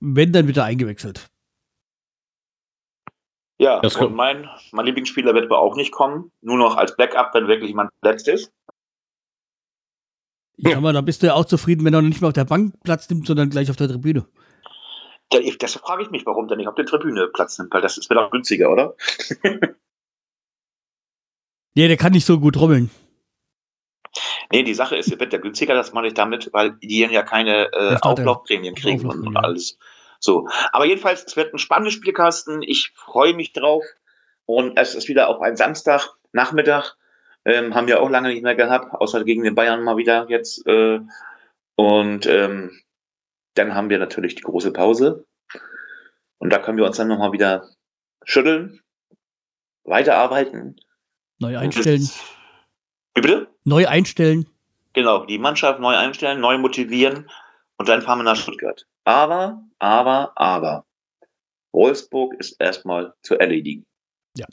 [0.00, 1.30] Wenn, dann wird er eingewechselt.
[3.58, 6.32] Ja, das und mein, mein Lieblingsspieler wird aber auch nicht kommen.
[6.40, 8.50] Nur noch als Backup, wenn wirklich jemand verletzt ist.
[10.56, 12.46] Ich sag mal, da bist du ja auch zufrieden, wenn er nicht mehr auf der
[12.46, 14.26] Bank Platz nimmt, sondern gleich auf der Tribüne.
[15.32, 17.98] Ja, das frage ich mich, warum der nicht auf der Tribüne Platz nimmt, weil das
[17.98, 18.94] ist mir doch günstiger, oder?
[21.74, 22.90] nee, der kann nicht so gut trommeln.
[24.52, 27.72] Nee, die Sache ist, wird der günstiger, das mache ich damit, weil die ja keine
[27.72, 29.78] äh, Auflaufprämien kriegen Auflauf und, alles.
[30.18, 30.48] So.
[30.72, 32.62] Aber jedenfalls, es wird ein spannendes Spielkasten.
[32.62, 33.84] Ich freue mich drauf.
[34.46, 36.96] Und es ist wieder auf einen Samstag, Nachmittag.
[37.44, 40.66] Ähm, haben wir auch lange nicht mehr gehabt, außer gegen den Bayern mal wieder jetzt.
[40.66, 41.00] Äh,
[41.76, 42.80] und ähm,
[43.54, 45.24] dann haben wir natürlich die große Pause.
[46.38, 47.68] Und da können wir uns dann nochmal wieder
[48.24, 48.80] schütteln,
[49.84, 50.76] weiterarbeiten.
[51.38, 52.08] Neu einstellen.
[53.20, 53.48] Wie bitte?
[53.64, 54.46] Neu einstellen.
[54.94, 57.30] Genau, die Mannschaft neu einstellen, neu motivieren
[57.76, 58.86] und dann fahren wir nach Stuttgart.
[59.04, 60.86] Aber, aber, aber.
[61.72, 63.84] Wolfsburg ist erstmal zu erledigen.
[64.38, 64.46] Ja.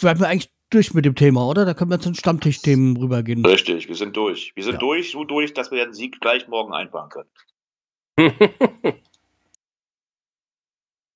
[0.00, 1.64] Werden wir eigentlich durch mit dem Thema, oder?
[1.64, 3.44] Da können wir zu den Stammtischthemen rübergehen.
[3.44, 4.52] Richtig, wir sind durch.
[4.54, 4.78] Wir sind ja.
[4.78, 7.30] durch, so durch, dass wir den Sieg gleich morgen einfahren können.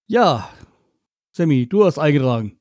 [0.08, 0.50] ja,
[1.30, 2.59] Sammy, du hast eingetragen.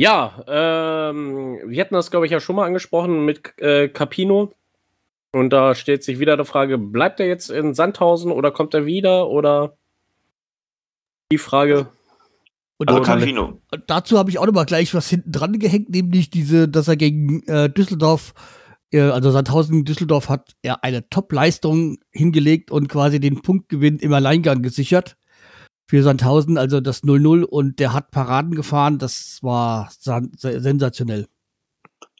[0.00, 4.52] Ja, ähm, wir hatten das, glaube ich, ja schon mal angesprochen mit äh, Capino.
[5.32, 8.86] Und da stellt sich wieder die Frage, bleibt er jetzt in Sandhausen oder kommt er
[8.86, 9.28] wieder?
[9.28, 9.76] Oder
[11.32, 11.88] die Frage.
[12.76, 16.30] Und also kann, dazu habe ich auch noch mal gleich was hinten dran gehängt, nämlich
[16.30, 18.34] diese, dass er gegen äh, Düsseldorf,
[18.92, 24.62] äh, also Sandhausen Düsseldorf hat er eine Top-Leistung hingelegt und quasi den Punktgewinn im Alleingang
[24.62, 25.16] gesichert
[25.86, 31.26] für Sandhausen, also das 0-0 und der hat Paraden gefahren, das war sensationell.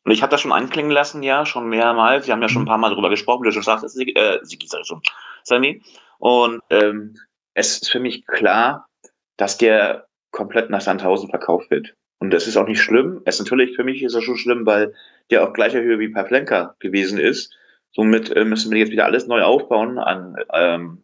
[0.05, 2.27] Und ich habe das schon anklingen lassen, ja, schon mehrmals.
[2.27, 2.69] Wir haben ja schon ein mhm.
[2.69, 5.01] paar Mal darüber gesprochen, wie du schon sagst, äh, Sigi, sag ich schon,
[5.45, 5.83] Sammy.
[6.19, 7.17] Und ähm,
[7.55, 8.87] es ist für mich klar,
[9.37, 11.95] dass der komplett nach Sandhausen verkauft wird.
[12.19, 13.23] Und das ist auch nicht schlimm.
[13.25, 14.95] Es ist natürlich für mich ist es schon schlimm, weil
[15.31, 17.55] der auf gleicher Höhe wie Pavlenka gewesen ist.
[17.93, 21.04] Somit äh, müssen wir jetzt wieder alles neu aufbauen an, ähm,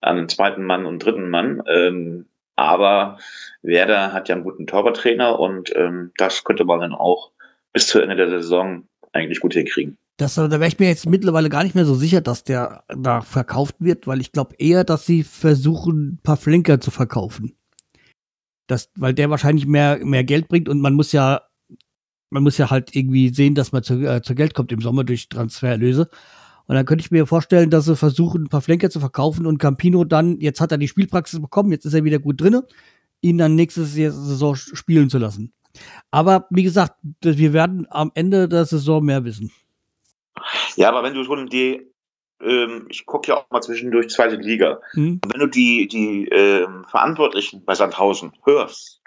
[0.00, 1.62] an den zweiten Mann und dritten Mann.
[1.66, 3.18] Ähm, aber
[3.62, 7.30] Werder hat ja einen guten Torwarttrainer und ähm, das könnte man dann auch
[7.72, 9.96] bis zu Ende der Saison eigentlich gut hinkriegen.
[10.16, 13.20] Das, da wäre ich mir jetzt mittlerweile gar nicht mehr so sicher, dass der da
[13.20, 17.56] verkauft wird, weil ich glaube eher, dass sie versuchen, ein paar Flinker zu verkaufen.
[18.66, 21.42] Das, weil der wahrscheinlich mehr, mehr Geld bringt und man muss ja,
[22.30, 25.04] man muss ja halt irgendwie sehen, dass man zu, äh, zu Geld kommt im Sommer
[25.04, 26.10] durch Transfererlöse.
[26.68, 29.58] Und dann könnte ich mir vorstellen, dass sie versuchen, ein paar Flenker zu verkaufen und
[29.58, 32.66] Campino dann, jetzt hat er die Spielpraxis bekommen, jetzt ist er wieder gut drinne,
[33.22, 35.54] ihn dann nächste Saison spielen zu lassen.
[36.10, 39.50] Aber wie gesagt, wir werden am Ende der Saison mehr wissen.
[40.76, 41.90] Ja, aber wenn du schon die,
[42.42, 45.20] ähm, ich gucke ja auch mal zwischendurch zweite Liga, mhm.
[45.26, 49.00] wenn du die, die ähm, Verantwortlichen bei Sandhausen hörst,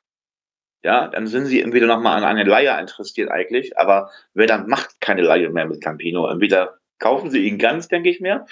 [0.84, 5.00] ja, dann sind sie entweder nochmal an eine Leihe interessiert eigentlich, aber wer dann macht
[5.00, 6.28] keine Leihe mehr mit Campino.
[6.28, 8.46] Entweder kaufen sie ihn ganz, denke ich mir.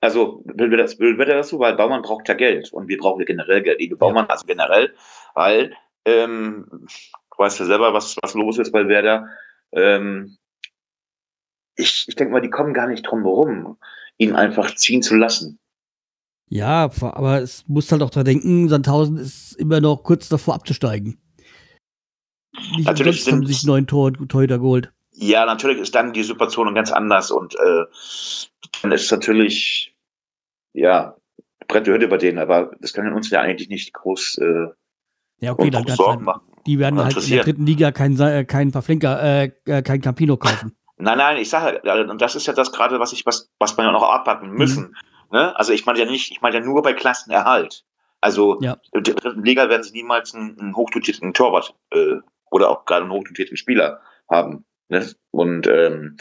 [0.00, 3.24] Also will wir das, will, das so, weil Baumann braucht ja Geld und wir brauchen
[3.24, 3.78] generell Geld.
[3.78, 4.94] Liebe Baumann, also generell,
[5.34, 9.28] weil ähm, du weißt ja selber, was, was los ist bei Werder.
[9.70, 10.36] Ähm,
[11.76, 13.78] ich, ich denke mal, die kommen gar nicht drum herum,
[14.18, 15.60] ihn einfach ziehen zu lassen.
[16.50, 21.18] Ja, aber es muss halt auch daran denken, Sandhausen ist immer noch kurz davor abzusteigen.
[22.76, 24.92] Nicht natürlich sind, haben sich neuen Tor, Torhüter geholt.
[25.22, 27.84] Ja, natürlich ist dann die Situation ganz anders und äh,
[28.82, 29.94] dann ist natürlich,
[30.72, 31.16] ja,
[31.68, 34.66] Brett gehört über den, aber das kann uns ja eigentlich nicht groß äh,
[35.38, 36.42] ja, okay, dann Sorgen machen.
[36.66, 40.36] Die werden halt in der dritten Liga keinen äh, kein Pavlenka, äh, äh, kein Campino
[40.36, 40.76] kaufen.
[40.98, 43.86] Nein, nein, ich sage, und das ist ja das gerade, was ich, was, was man
[43.86, 44.56] ja noch abpacken mhm.
[44.56, 44.82] müssen.
[45.30, 45.38] Mhm.
[45.38, 45.56] Ne?
[45.56, 47.84] Also ich meine ja nicht, ich meine ja nur bei Klassenerhalt.
[48.20, 48.76] Also ja.
[48.92, 52.18] in der dritten Liga werden sie niemals einen, einen hochdotierten Torwart äh,
[52.52, 54.64] oder auch gerade einen hochdotierten Spieler haben.
[54.92, 55.10] Ne?
[55.30, 56.18] Und ähm,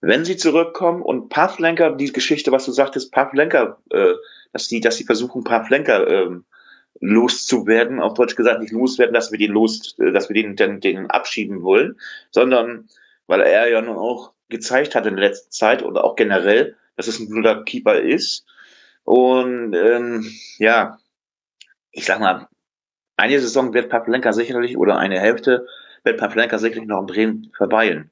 [0.00, 4.14] wenn sie zurückkommen und Pathlenker, die Geschichte, was du sagtest, Pathlenker, äh,
[4.52, 6.44] dass die, dass sie versuchen, Pathlenker ähm,
[7.00, 10.80] loszuwerden, auf Deutsch gesagt, nicht loswerden, dass wir den los, äh, dass wir den, den,
[10.80, 11.98] den abschieben wollen,
[12.30, 12.88] sondern
[13.26, 17.08] weil er ja nun auch gezeigt hat in der letzten Zeit oder auch generell, dass
[17.08, 18.46] es ein guter Keeper ist.
[19.02, 20.98] Und ähm, ja,
[21.90, 22.48] ich sag mal,
[23.16, 25.66] eine Saison wird Pavlenka sicherlich oder eine Hälfte
[26.04, 28.10] wird Pavlenka sicherlich noch in Bremen verweilen.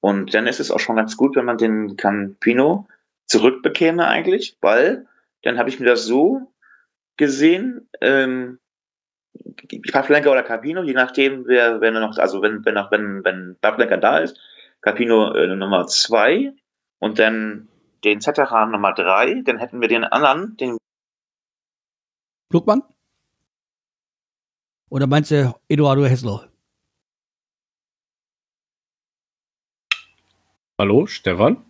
[0.00, 2.86] Und dann ist es auch schon ganz gut, wenn man den Campino
[3.26, 5.06] zurückbekäme eigentlich, weil
[5.42, 6.52] dann habe ich mir das so
[7.16, 8.58] gesehen, ähm,
[9.92, 14.18] Pavlenka oder Capino, je nachdem, wer, wenn noch, also wenn, wenn wenn, wenn Pavlenka da
[14.18, 14.38] ist,
[14.80, 16.52] Capino äh, Nummer zwei
[16.98, 17.68] und dann
[18.04, 20.76] den Zetteran Nummer drei, dann hätten wir den anderen, den
[22.50, 22.82] Flugmann?
[24.88, 26.48] Oder meinst du Eduardo Hessler?
[30.78, 31.64] Hallo, Stefan?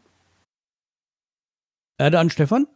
[1.97, 2.67] Erde an Stefan?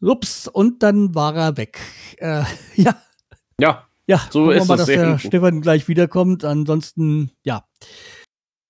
[0.00, 1.80] Ups, und dann war er weg.
[2.16, 2.42] Äh,
[2.74, 3.00] ja.
[3.60, 3.86] Ja.
[4.06, 4.78] Ja, so ist mal, es.
[4.80, 6.44] dass der Stefan gleich wiederkommt.
[6.44, 7.66] Ansonsten, ja.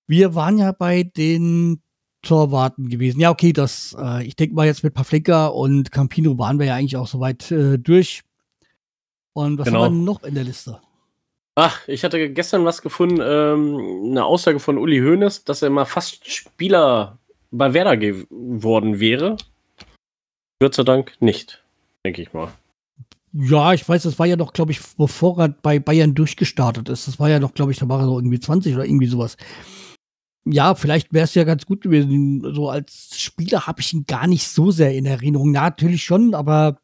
[0.07, 1.81] Wir waren ja bei den
[2.21, 3.19] Torwarten gewesen.
[3.19, 6.75] Ja, okay, das, äh, ich denke mal jetzt mit Pavlenka und Campino waren wir ja
[6.75, 8.21] eigentlich auch soweit äh, durch.
[9.33, 9.85] Und was genau.
[9.85, 10.79] haben wir noch in der Liste?
[11.55, 15.85] Ach, ich hatte gestern was gefunden, ähm, eine Aussage von Uli Hoeneß, dass er mal
[15.85, 17.17] fast Spieler
[17.51, 19.37] bei Werder geworden wäre.
[20.59, 21.63] Gott sei Dank nicht,
[22.05, 22.51] denke ich mal.
[23.31, 27.07] Ja, ich weiß, das war ja noch, glaube ich, bevor er bei Bayern durchgestartet ist.
[27.07, 29.37] Das war ja noch, glaube ich, da war er so irgendwie 20 oder irgendwie sowas.
[30.45, 32.53] Ja, vielleicht wäre es ja ganz gut gewesen.
[32.53, 35.53] So als Spieler habe ich ihn gar nicht so sehr in Erinnerung.
[35.53, 36.79] Ja, natürlich schon, aber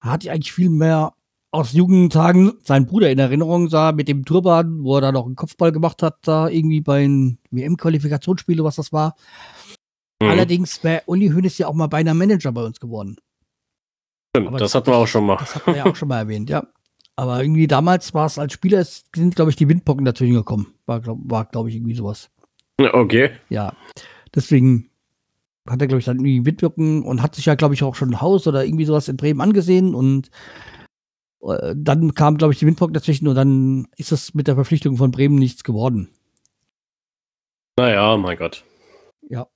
[0.00, 1.14] hatte ich eigentlich viel mehr
[1.52, 5.36] aus Jugendtagen seinen Bruder in Erinnerung sah mit dem Turban, wo er da noch einen
[5.36, 9.16] Kopfball gemacht hat, da irgendwie bei den WM-Qualifikationsspielen, was das war.
[10.22, 10.28] Mhm.
[10.28, 13.16] Allerdings wäre Uli Hoeneß ja auch mal beinahe Manager bei uns geworden.
[14.36, 15.36] Stimmt, das, das hatten wir auch schon mal.
[15.38, 16.64] Das hatten wir ja auch schon mal erwähnt, ja.
[17.16, 20.74] Aber irgendwie damals war es als Spieler, es sind, glaube ich, die Windpocken dazwischen gekommen.
[20.86, 22.30] War, glaube glaub ich, irgendwie sowas.
[22.78, 23.30] Okay.
[23.48, 23.74] Ja.
[24.34, 24.88] Deswegen
[25.68, 28.10] hat er, glaube ich, dann irgendwie Windpocken und hat sich ja, glaube ich, auch schon
[28.10, 30.30] ein Haus oder irgendwie sowas in Bremen angesehen und
[31.40, 35.10] dann kam, glaube ich, die Windpocken dazwischen und dann ist es mit der Verpflichtung von
[35.10, 36.10] Bremen nichts geworden.
[37.78, 38.64] Naja, mein Gott.
[39.28, 39.46] Ja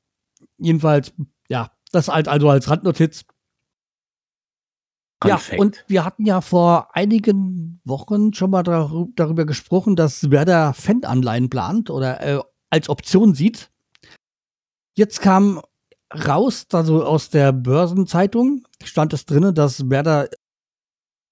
[0.58, 1.12] jedenfalls,
[1.48, 3.24] ja, das halt also als Randnotiz.
[5.24, 11.48] Ja, und wir hatten ja vor einigen Wochen schon mal darüber gesprochen, dass Werder Fananleihen
[11.48, 13.70] plant oder äh, als Option sieht.
[14.96, 15.62] Jetzt kam
[16.12, 20.28] raus, also aus der Börsenzeitung stand es drin, dass Werder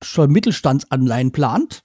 [0.03, 1.85] schon Mittelstandsanleihen plant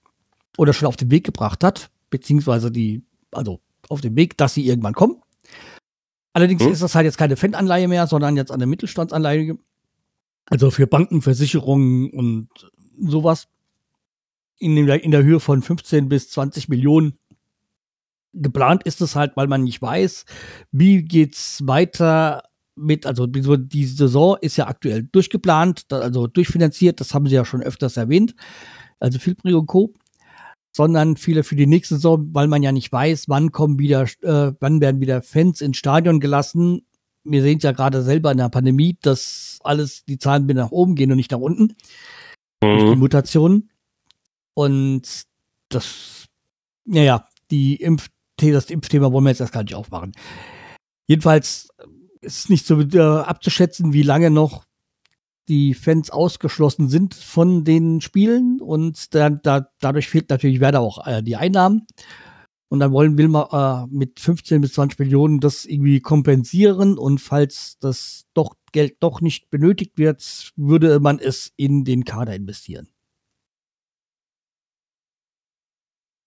[0.58, 4.65] oder schon auf den Weg gebracht hat, beziehungsweise die, also auf dem Weg, dass sie
[4.65, 5.21] irgendwann kommen.
[6.34, 6.71] Allerdings hm?
[6.71, 9.58] ist das halt jetzt keine Fan-Anleihe mehr, sondern jetzt eine Mittelstandsanleihe.
[10.45, 12.49] Also für Banken, Versicherungen und
[12.99, 13.47] sowas.
[14.60, 17.17] In der, in der Höhe von 15 bis 20 Millionen.
[18.34, 20.25] Geplant ist es halt, weil man nicht weiß,
[20.71, 22.43] wie geht's weiter
[22.78, 27.63] mit, also die Saison ist ja aktuell durchgeplant, also durchfinanziert, das haben sie ja schon
[27.63, 28.36] öfters erwähnt.
[29.00, 29.94] Also Filpri und Co
[30.78, 34.54] sondern viele für die nächste Saison, weil man ja nicht weiß, wann kommen wieder, äh,
[34.60, 36.86] wann werden wieder Fans ins Stadion gelassen.
[37.24, 40.72] Wir sehen es ja gerade selber in der Pandemie, dass alles, die Zahlen wieder nach
[40.72, 41.76] oben gehen und nicht nach unten.
[42.62, 42.78] Mhm.
[42.78, 43.72] Durch die Mutationen.
[44.54, 45.24] Und
[45.70, 46.28] das,
[46.86, 48.10] naja, die Impf
[48.40, 50.12] das Impfthema wollen wir jetzt erst gar nicht aufmachen.
[51.08, 51.70] Jedenfalls
[52.21, 54.65] ist es nicht so äh, abzuschätzen, wie lange noch
[55.47, 61.06] die Fans ausgeschlossen sind von den Spielen und da, da, dadurch fehlt natürlich Werder auch
[61.08, 61.88] äh, die Einnahmen.
[62.69, 67.78] Und dann wollen will äh, mit 15 bis 20 Millionen das irgendwie kompensieren und falls
[67.80, 72.89] das doch Geld doch nicht benötigt wird, würde man es in den Kader investieren.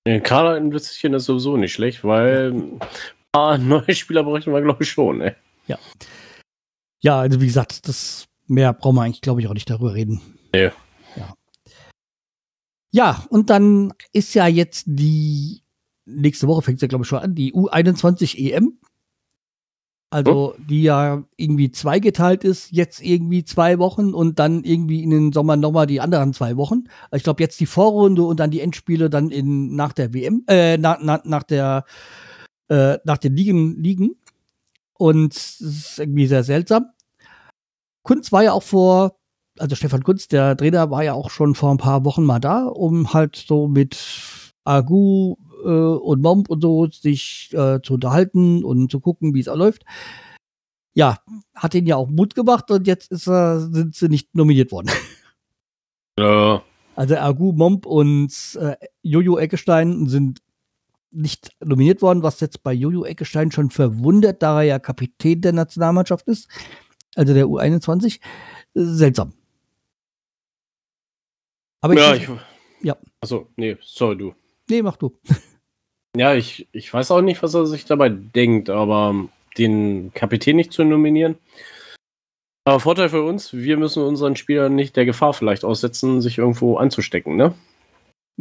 [0.04, 2.80] In den Kader investieren ist sowieso nicht schlecht, weil ein
[3.32, 5.20] paar neue Spieler bräuchten wir, glaube ich, schon.
[5.20, 5.36] Ey.
[5.70, 5.78] Ja.
[7.02, 10.20] Ja, also wie gesagt, das mehr brauchen wir eigentlich, glaube ich, auch nicht darüber reden.
[10.52, 10.70] Nee.
[11.16, 11.34] Ja.
[12.92, 15.62] Ja, und dann ist ja jetzt die
[16.04, 18.78] nächste Woche fängt es ja, glaube ich, schon an, die U21 EM.
[20.12, 20.66] Also, hm?
[20.66, 25.56] die ja irgendwie zweigeteilt ist, jetzt irgendwie zwei Wochen und dann irgendwie in den Sommer
[25.56, 26.84] nochmal die anderen zwei Wochen.
[27.14, 30.78] Ich glaube, jetzt die Vorrunde und dann die Endspiele dann in, nach der WM, äh,
[30.78, 31.84] nach, nach, nach der,
[32.68, 34.16] äh, nach den Ligen, Ligen.
[35.00, 36.90] Und es ist irgendwie sehr seltsam.
[38.02, 39.16] Kunz war ja auch vor,
[39.58, 42.66] also Stefan Kunz, der Trainer, war ja auch schon vor ein paar Wochen mal da,
[42.66, 43.98] um halt so mit
[44.64, 49.46] Agu äh, und Momp und so sich äh, zu unterhalten und zu gucken, wie es
[49.46, 49.86] läuft.
[50.92, 51.16] Ja,
[51.54, 54.90] hat ihn ja auch Mut gemacht und jetzt ist er, sind sie nicht nominiert worden.
[56.18, 56.62] Ja.
[56.96, 58.30] Also Agu, Momp und
[58.60, 60.42] äh, Jojo Eckestein sind
[61.10, 65.52] nicht nominiert worden, was jetzt bei Jojo Eckestein schon verwundert, da er ja Kapitän der
[65.52, 66.48] Nationalmannschaft ist,
[67.14, 68.20] also der U21.
[68.74, 69.32] Seltsam.
[71.80, 72.28] Aber ja, ich,
[72.82, 72.96] ja.
[73.20, 74.34] Also, nee, sorry, du.
[74.68, 75.16] Nee, mach du.
[76.16, 80.72] Ja, ich, ich weiß auch nicht, was er sich dabei denkt, aber den Kapitän nicht
[80.72, 81.38] zu nominieren.
[82.64, 86.78] Aber Vorteil für uns, wir müssen unseren Spielern nicht der Gefahr vielleicht aussetzen, sich irgendwo
[86.78, 87.54] anzustecken, ne?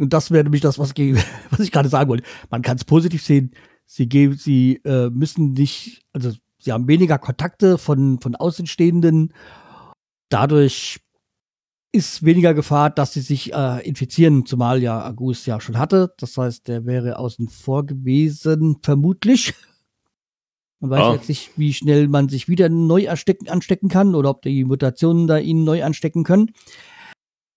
[0.00, 0.90] Und das wäre nämlich das, was,
[1.50, 2.24] was ich gerade sagen wollte.
[2.50, 3.52] Man kann es positiv sehen.
[3.86, 9.34] Sie, geben, sie äh, müssen nicht, also sie haben weniger Kontakte von, von Außenstehenden.
[10.28, 11.00] Dadurch
[11.92, 16.14] ist weniger Gefahr, dass sie sich äh, infizieren, zumal ja Agus ja schon hatte.
[16.18, 19.54] Das heißt, der wäre außen vor gewesen, vermutlich.
[20.78, 21.14] Man weiß ja.
[21.14, 25.26] jetzt nicht, wie schnell man sich wieder neu anstecken, anstecken kann oder ob die Mutationen
[25.26, 26.52] da ihn neu anstecken können.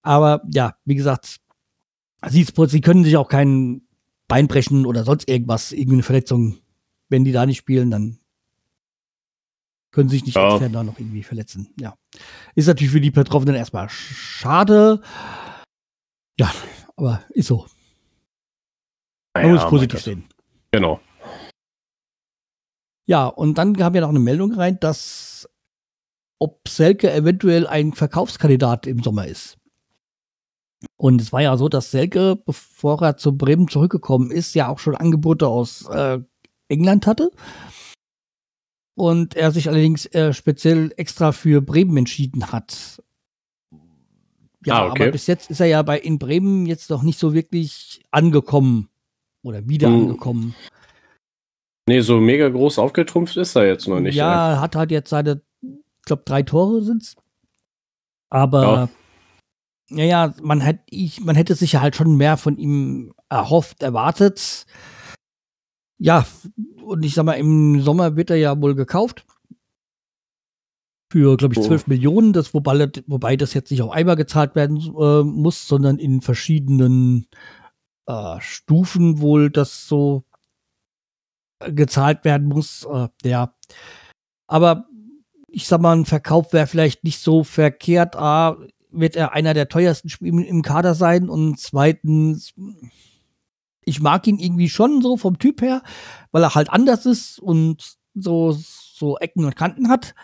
[0.02, 1.40] Aber ja, wie gesagt,
[2.28, 3.82] sie, sie können sich auch kein
[4.28, 6.58] Bein brechen oder sonst irgendwas, irgendeine Verletzung.
[7.10, 8.20] Wenn die da nicht spielen, dann
[9.92, 10.54] können sich nicht ja.
[10.54, 11.74] extern da noch irgendwie verletzen.
[11.80, 11.96] Ja.
[12.56, 15.02] Ist natürlich für die Betroffenen erstmal schade.
[16.40, 16.52] Ja,
[16.96, 17.68] aber ist so.
[19.36, 20.26] Man muss positiv sehen.
[20.72, 21.00] Genau.
[23.06, 25.48] Ja, und dann haben wir noch eine Meldung rein, dass
[26.40, 29.58] ob Selke eventuell ein Verkaufskandidat im Sommer ist.
[30.98, 34.80] Und es war ja so, dass Selke, bevor er zu Bremen zurückgekommen ist, ja auch
[34.80, 36.20] schon Angebote aus äh,
[36.70, 37.32] England hatte
[38.96, 43.02] und er sich allerdings äh, speziell extra für Bremen entschieden hat.
[44.66, 45.04] Ja, ah, okay.
[45.04, 48.90] aber bis jetzt ist er ja bei in Bremen jetzt noch nicht so wirklich angekommen
[49.42, 49.96] oder wieder hm.
[49.96, 50.56] angekommen.
[51.86, 54.16] Nee, so mega groß aufgetrumpft ist er jetzt noch nicht.
[54.16, 57.18] Ja, er hat halt jetzt seine, ich glaube, drei Tore sind's.
[58.30, 58.90] Aber ja.
[59.98, 63.84] Ja, ja, man, hätt, ich, man hätte sich ja halt schon mehr von ihm erhofft,
[63.84, 64.66] erwartet.
[65.98, 66.26] Ja,
[66.84, 69.26] und ich sag mal, im Sommer wird er ja wohl gekauft.
[71.12, 71.90] Für, glaube ich, 12 oh.
[71.90, 76.22] Millionen, das, wobei, wobei das jetzt nicht auf einmal gezahlt werden äh, muss, sondern in
[76.22, 77.28] verschiedenen
[78.08, 80.24] äh, Stufen wohl das so
[81.60, 82.86] gezahlt werden muss.
[82.92, 83.56] Äh, ja.
[84.48, 84.88] Aber
[85.48, 88.16] ich sag mal, ein Verkauf wäre vielleicht nicht so verkehrt.
[88.16, 88.58] A,
[88.94, 92.54] wird er einer der teuersten Spieler im Kader sein und zweitens
[93.86, 95.84] ich mag ihn irgendwie schon so vom Typ her,
[96.32, 100.16] weil er halt anders ist und so, so Ecken und Kanten hat.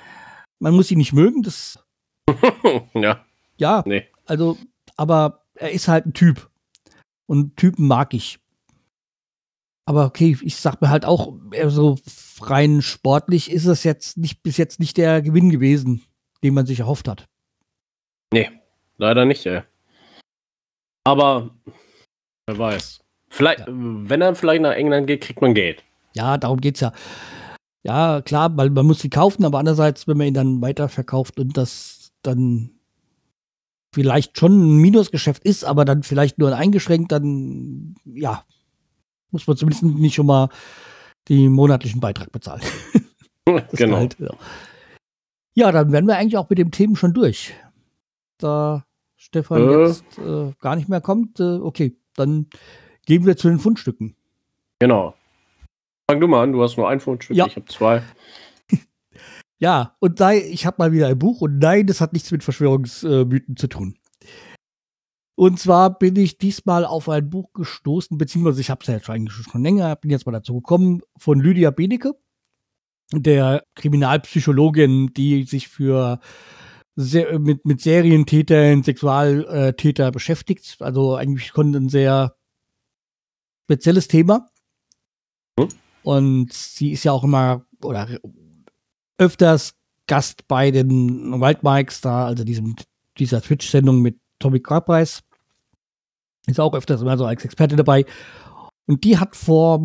[0.60, 1.80] Man muss ihn nicht mögen, das.
[2.94, 3.26] ja.
[3.58, 3.84] Ja.
[3.86, 4.06] Nee.
[4.26, 4.58] Also,
[4.96, 6.50] aber er ist halt ein Typ.
[7.26, 8.40] Und Typen mag ich.
[9.86, 11.34] Aber okay, ich sag mir halt auch,
[11.68, 11.98] so
[12.42, 16.04] rein sportlich ist es jetzt nicht, bis jetzt nicht der Gewinn gewesen,
[16.44, 17.28] den man sich erhofft hat.
[18.32, 18.50] Nee,
[19.00, 19.64] leider nicht, ey.
[21.04, 21.50] Aber
[22.46, 23.00] wer weiß.
[23.30, 23.66] Vielleicht, ja.
[23.70, 25.84] wenn er vielleicht nach England geht, kriegt man Geld.
[26.14, 26.92] Ja, darum geht's ja.
[27.84, 31.56] Ja, klar, weil man muss sie kaufen, aber andererseits, wenn man ihn dann weiterverkauft und
[31.58, 32.72] das dann
[33.94, 38.44] vielleicht schon ein Minusgeschäft ist, aber dann vielleicht nur ein eingeschränkt, dann ja,
[39.32, 40.50] muss man zumindest nicht schon mal
[41.30, 42.62] den monatlichen Beitrag bezahlen.
[43.74, 43.98] genau.
[43.98, 44.34] Halt, ja.
[45.54, 45.72] ja.
[45.72, 47.54] dann wären wir eigentlich auch mit dem Themen schon durch.
[48.38, 48.86] Da
[49.20, 49.88] Stefan äh.
[49.88, 52.48] jetzt äh, gar nicht mehr kommt, äh, okay, dann
[53.10, 54.16] Gehen wir zu den Fundstücken.
[54.78, 55.16] Genau.
[56.08, 57.48] Fang du mal an, du hast nur ein Fundstück, ja.
[57.48, 58.04] ich habe zwei.
[59.58, 62.44] ja, und nein, ich habe mal wieder ein Buch und nein, das hat nichts mit
[62.44, 63.98] Verschwörungsmythen zu tun.
[65.34, 69.10] Und zwar bin ich diesmal auf ein Buch gestoßen, beziehungsweise ich habe es ja jetzt
[69.10, 72.14] eigentlich schon länger, bin jetzt mal dazu gekommen, von Lydia Benecke,
[73.12, 76.20] der Kriminalpsychologin, die sich für
[77.02, 80.78] sehr, mit, mit Serientätern, Sexualtäter beschäftigt.
[80.82, 82.36] Also eigentlich konnte ein sehr
[83.64, 84.50] spezielles Thema.
[85.58, 85.70] Hm?
[86.04, 88.20] Und sie ist ja auch immer oder
[89.18, 89.76] öfters
[90.08, 92.76] Gast bei den Wildmikes da, also diesem,
[93.18, 95.22] dieser Twitch-Sendung mit Tommy Carpreis.
[96.48, 98.06] Ist auch öfters immer so als Experte dabei.
[98.88, 99.80] Und die hat vor,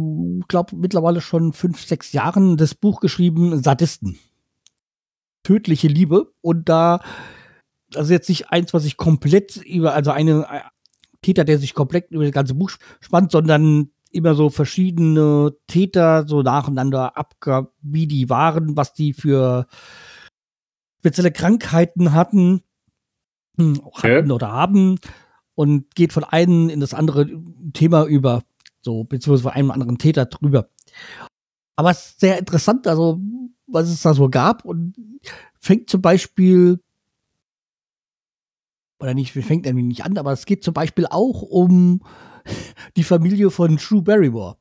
[0.49, 4.19] glaube mittlerweile schon fünf, sechs Jahren das Buch geschrieben, Sadisten.
[5.45, 6.33] Tödliche Liebe.
[6.41, 7.01] Und da,
[7.95, 10.61] also jetzt nicht eins, was sich komplett über, also eine äh,
[11.23, 12.71] Täter, der sich komplett über das ganze Buch
[13.01, 19.67] spannt, sondern immer so verschiedene Täter so nacheinander abgab, wie die waren, was die für
[21.01, 22.63] spezielle Krankheiten hatten,
[23.59, 24.31] hm, hatten okay.
[24.31, 24.99] oder haben
[25.55, 27.29] und geht von einem in das andere
[27.73, 28.43] Thema über,
[28.81, 30.71] so beziehungsweise von einem anderen Täter drüber.
[31.77, 33.21] Aber es ist sehr interessant, also
[33.67, 34.95] was es da so gab und
[35.61, 36.81] fängt zum Beispiel
[39.01, 42.01] oder nicht, fängt irgendwie nicht an, aber es geht zum Beispiel auch um
[42.97, 44.57] die Familie von Drew Barrymore.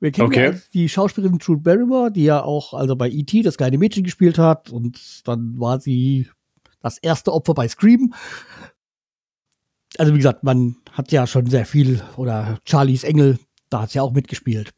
[0.00, 0.50] Wir kennen okay.
[0.50, 3.42] ja die Schauspielerin Drew Barrymore, die ja auch also bei E.T.
[3.42, 6.28] das kleine Mädchen gespielt hat und dann war sie
[6.80, 8.12] das erste Opfer bei Scream.
[9.98, 13.38] Also wie gesagt, man hat ja schon sehr viel oder Charlies Engel,
[13.70, 14.72] da hat sie ja auch mitgespielt.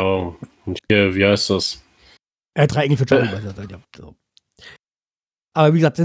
[0.00, 0.34] Oh,
[0.64, 1.82] und hier, wie heißt das?
[2.54, 3.28] Äh, drei Engel für Charlie.
[3.28, 3.78] Äh.
[3.96, 4.16] so.
[5.52, 6.00] Aber wie gesagt,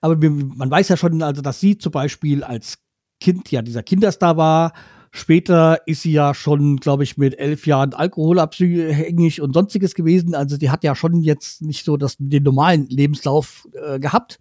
[0.00, 2.78] aber man weiß ja schon, also dass sie zum Beispiel als
[3.20, 4.72] Kind ja dieser Kinderstar war
[5.14, 10.34] Später ist sie ja schon, glaube ich, mit elf Jahren alkoholabhängig und sonstiges gewesen.
[10.34, 14.40] Also die hat ja schon jetzt nicht so das, den normalen Lebenslauf äh, gehabt.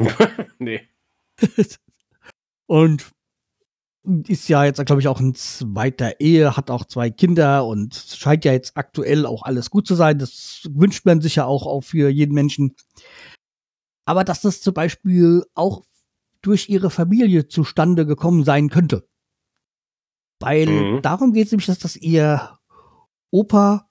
[0.58, 0.80] nee.
[2.66, 3.10] und
[4.28, 8.44] ist ja jetzt, glaube ich, auch in zweiter Ehe, hat auch zwei Kinder und scheint
[8.44, 10.18] ja jetzt aktuell auch alles gut zu sein.
[10.18, 12.74] Das wünscht man sich ja auch, auch für jeden Menschen.
[14.04, 15.82] Aber dass das zum Beispiel auch
[16.42, 19.08] durch ihre Familie zustande gekommen sein könnte.
[20.38, 21.02] Weil mhm.
[21.02, 22.58] darum geht es nämlich, dass das ihr
[23.30, 23.88] Opa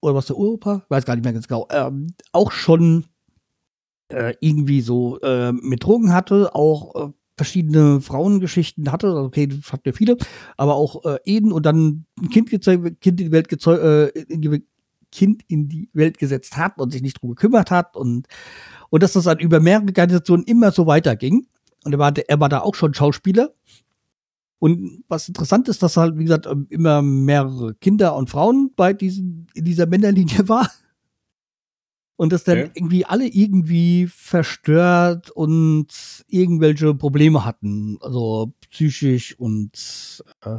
[0.00, 3.06] oder was der Uropa, weiß gar nicht mehr ganz genau, ähm, auch schon
[4.08, 9.72] äh, irgendwie so äh, mit Drogen hatte, auch äh, verschiedene Frauengeschichten hatte, also, okay, das
[9.72, 10.18] hat ja viele,
[10.58, 14.42] aber auch äh, Eden und dann ein Kind, kind in die Welt gezeugt, äh, in
[14.42, 14.62] die
[15.10, 18.28] Kind in die Welt gesetzt hat und sich nicht drum gekümmert hat und
[18.90, 21.46] und dass das dann über mehrere Generationen immer so weiterging.
[21.84, 23.54] Und er war, er war da auch schon Schauspieler
[24.60, 28.92] und was interessant ist, dass halt, wie gesagt, ähm, immer mehrere Kinder und Frauen bei
[28.92, 30.70] diesen, in dieser Männerlinie war.
[32.20, 32.70] Und dass dann okay.
[32.74, 35.86] irgendwie alle irgendwie verstört und
[36.28, 37.96] irgendwelche Probleme hatten.
[38.02, 40.58] Also psychisch und, äh,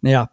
[0.00, 0.32] naja,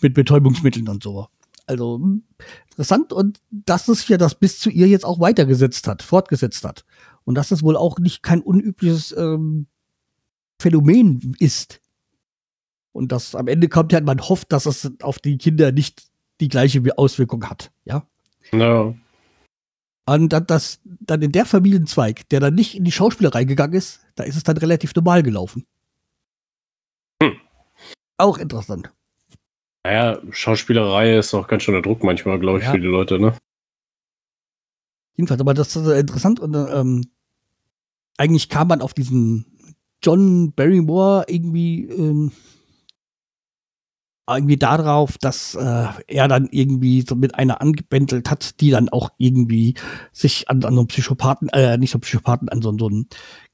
[0.00, 1.28] mit Betäubungsmitteln und so.
[1.66, 2.24] Also hm,
[2.70, 6.84] interessant und dass es ja das bis zu ihr jetzt auch weitergesetzt hat, fortgesetzt hat.
[7.22, 9.68] Und dass es wohl auch nicht kein unübliches ähm,
[10.58, 11.80] Phänomen ist
[12.90, 16.02] und das am Ende kommt ja, man hofft, dass es auf die Kinder nicht
[16.40, 18.04] die gleiche Auswirkung hat, ja.
[18.50, 18.96] No.
[20.06, 24.00] Und dann, das, dann in der Familienzweig, der dann nicht in die Schauspielerei gegangen ist,
[24.16, 25.64] da ist es dann relativ normal gelaufen.
[27.22, 27.36] Hm.
[28.18, 28.92] Auch interessant.
[29.82, 32.72] Naja, Schauspielerei ist auch ganz schön der Druck manchmal, glaube ich, ja.
[32.72, 33.36] für die Leute, ne?
[35.16, 37.04] Jedenfalls, aber das ist interessant und ähm,
[38.16, 39.46] eigentlich kam man auf diesen
[40.02, 42.32] John Barrymore irgendwie ähm,
[44.28, 49.10] irgendwie darauf, dass äh, er dann irgendwie so mit einer angebändelt hat, die dann auch
[49.18, 49.74] irgendwie
[50.12, 53.06] sich an, an so einen Psychopathen, äh, nicht so einen Psychopathen, an so, so einen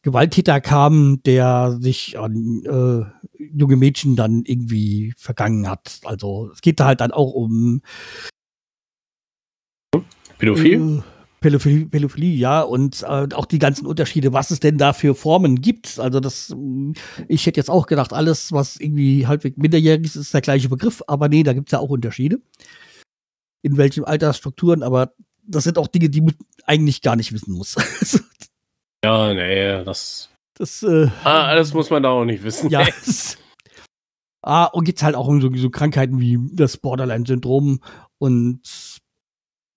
[0.03, 6.01] Gewalttäter kam, der sich an äh, junge Mädchen dann irgendwie vergangen hat.
[6.05, 7.83] Also es geht da halt dann auch um
[10.39, 10.99] Pädophil?
[10.99, 15.15] Äh, Pädophilie, Pädophilie, ja, und äh, auch die ganzen Unterschiede, was es denn da für
[15.15, 15.99] Formen gibt.
[15.99, 16.93] Also das, mm,
[17.29, 21.03] ich hätte jetzt auch gedacht, alles, was irgendwie halbwegs minderjährig ist, ist der gleiche Begriff,
[21.07, 22.41] aber nee, da gibt es ja auch Unterschiede.
[23.63, 26.35] In welchen Altersstrukturen, aber das sind auch Dinge, die man
[26.65, 27.75] eigentlich gar nicht wissen muss.
[29.05, 30.31] ja, nee, das.
[30.55, 32.69] Das, äh, ah, das muss man da auch nicht wissen.
[32.69, 32.87] Ja.
[34.43, 37.81] ah, und geht's halt auch um so, so Krankheiten wie das Borderline-Syndrom
[38.19, 39.00] und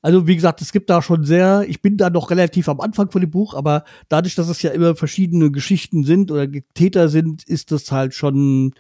[0.04, 3.10] also wie gesagt, es gibt da schon sehr, ich bin da noch relativ am Anfang
[3.10, 7.44] von dem Buch, aber dadurch, dass es ja immer verschiedene Geschichten sind oder Täter sind,
[7.46, 8.74] ist das halt schon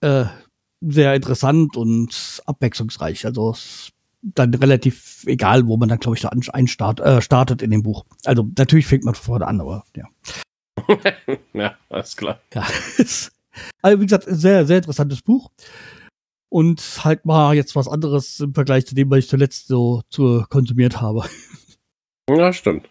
[0.00, 0.24] äh,
[0.80, 3.24] sehr interessant und abwechslungsreich.
[3.24, 3.54] Also
[4.22, 8.04] dann relativ egal, wo man dann, glaube ich, da einstart, äh, startet in dem Buch.
[8.24, 10.08] Also natürlich fängt man vorne an, aber ja.
[11.52, 12.40] ja, alles klar.
[12.52, 12.66] Ja.
[13.82, 15.52] also wie gesagt, sehr, sehr interessantes Buch
[16.48, 20.44] und halt mal jetzt was anderes im Vergleich zu dem, was ich zuletzt so zu
[20.48, 21.24] konsumiert habe.
[22.28, 22.88] Ja, stimmt.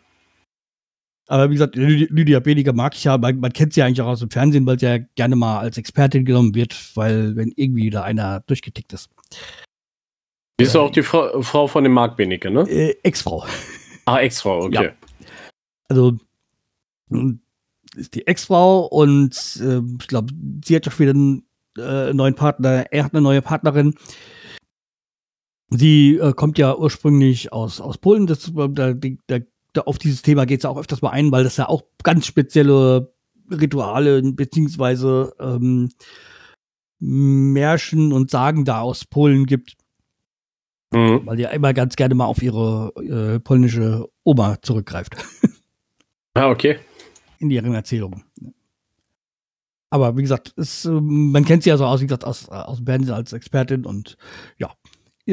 [1.28, 4.08] Aber wie gesagt, Lydia Beniger mag ich ja, man, man kennt sie ja eigentlich auch
[4.08, 7.90] aus dem Fernsehen, weil sie ja gerne mal als Expertin genommen wird, weil wenn irgendwie
[7.90, 9.10] da einer durchgetickt ist.
[10.60, 12.62] Die ist ja auch die Frau, Frau von dem Marc Benecke, ne?
[12.70, 13.46] Äh, Ex-Frau.
[14.06, 14.86] Ah, Ex-Frau, okay.
[14.86, 14.92] Ja.
[15.90, 16.18] Also
[17.96, 20.34] ist die Ex-Frau und äh, ich glaube,
[20.64, 21.14] sie hat ja später
[21.78, 22.86] äh, neuen Partner.
[22.92, 23.96] Er hat eine neue Partnerin.
[25.70, 28.28] Sie äh, kommt ja ursprünglich aus, aus Polen.
[28.28, 28.94] Das, da, da,
[29.74, 31.84] da, auf dieses Thema geht es ja auch öfters mal ein, weil das ja auch
[32.04, 33.14] ganz spezielle
[33.52, 35.90] Rituale beziehungsweise ähm,
[37.00, 39.76] Märchen und Sagen da aus Polen gibt.
[40.94, 41.22] Mhm.
[41.26, 45.16] Weil die ja immer ganz gerne mal auf ihre äh, polnische Oma zurückgreift.
[46.38, 46.80] Ah, okay.
[47.40, 48.26] In ihren Erzählungen.
[49.96, 52.84] Aber wie gesagt, es, ähm, man kennt sie ja so aus, wie gesagt, aus, aus
[52.84, 54.18] Berlin als Expertin und
[54.58, 54.74] ja,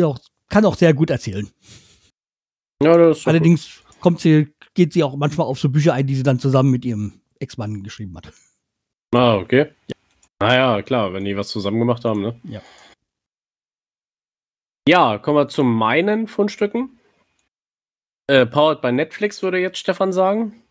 [0.04, 1.50] auch, kann auch sehr gut erzählen.
[2.80, 6.38] Ja, Allerdings kommt sie, geht sie auch manchmal auf so Bücher ein, die sie dann
[6.38, 8.32] zusammen mit ihrem Ex-Mann geschrieben hat.
[9.12, 9.72] Ah, okay.
[9.88, 9.96] Ja.
[10.40, 12.40] Naja, klar, wenn die was zusammen gemacht haben, ne?
[12.44, 12.62] Ja.
[14.86, 17.00] Ja, kommen wir zu meinen Fundstücken.
[18.28, 20.61] Äh, powered by Netflix, würde jetzt Stefan sagen.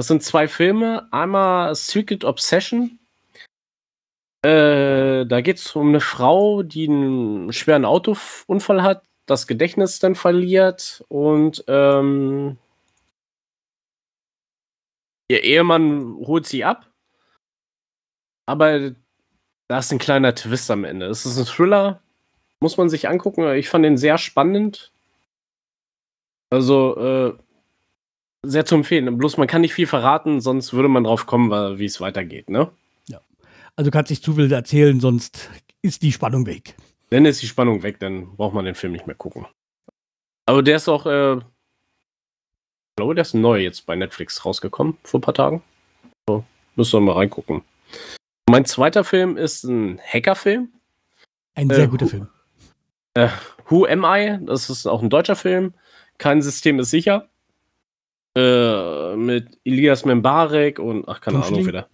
[0.00, 1.06] Das sind zwei Filme.
[1.12, 2.98] Einmal Secret Obsession.
[4.40, 10.14] Äh, da geht es um eine Frau, die einen schweren Autounfall hat, das Gedächtnis dann
[10.14, 12.56] verliert und ähm,
[15.28, 16.90] ihr Ehemann holt sie ab.
[18.46, 18.92] Aber
[19.68, 21.08] da ist ein kleiner Twist am Ende.
[21.08, 22.02] Es ist ein Thriller,
[22.60, 23.46] muss man sich angucken.
[23.52, 24.92] Ich fand den sehr spannend.
[26.48, 27.49] Also, äh,
[28.42, 29.18] sehr zu empfehlen.
[29.18, 32.70] Bloß man kann nicht viel verraten, sonst würde man drauf kommen, wie es weitergeht, ne?
[33.08, 33.20] Ja.
[33.76, 35.50] Also kannst nicht zu viel erzählen, sonst
[35.82, 36.74] ist die Spannung weg.
[37.10, 39.46] Dann ist die Spannung weg, dann braucht man den Film nicht mehr gucken.
[40.46, 41.44] Aber der ist auch, äh, ich
[42.96, 45.62] glaube, der ist neu jetzt bei Netflix rausgekommen, vor ein paar Tagen.
[46.28, 46.44] So,
[46.76, 47.62] müsst ihr mal reingucken.
[48.48, 50.72] Mein zweiter Film ist ein Hackerfilm.
[51.54, 52.28] Ein sehr äh, guter Film.
[53.14, 53.28] Äh,
[53.66, 54.38] Who Am I?
[54.44, 55.74] Das ist auch ein deutscher Film.
[56.18, 57.29] Kein System ist sicher.
[58.36, 61.66] Äh, mit Elias Membarek und ach, keine Tom Ahnung Schilling.
[61.66, 61.88] wieder.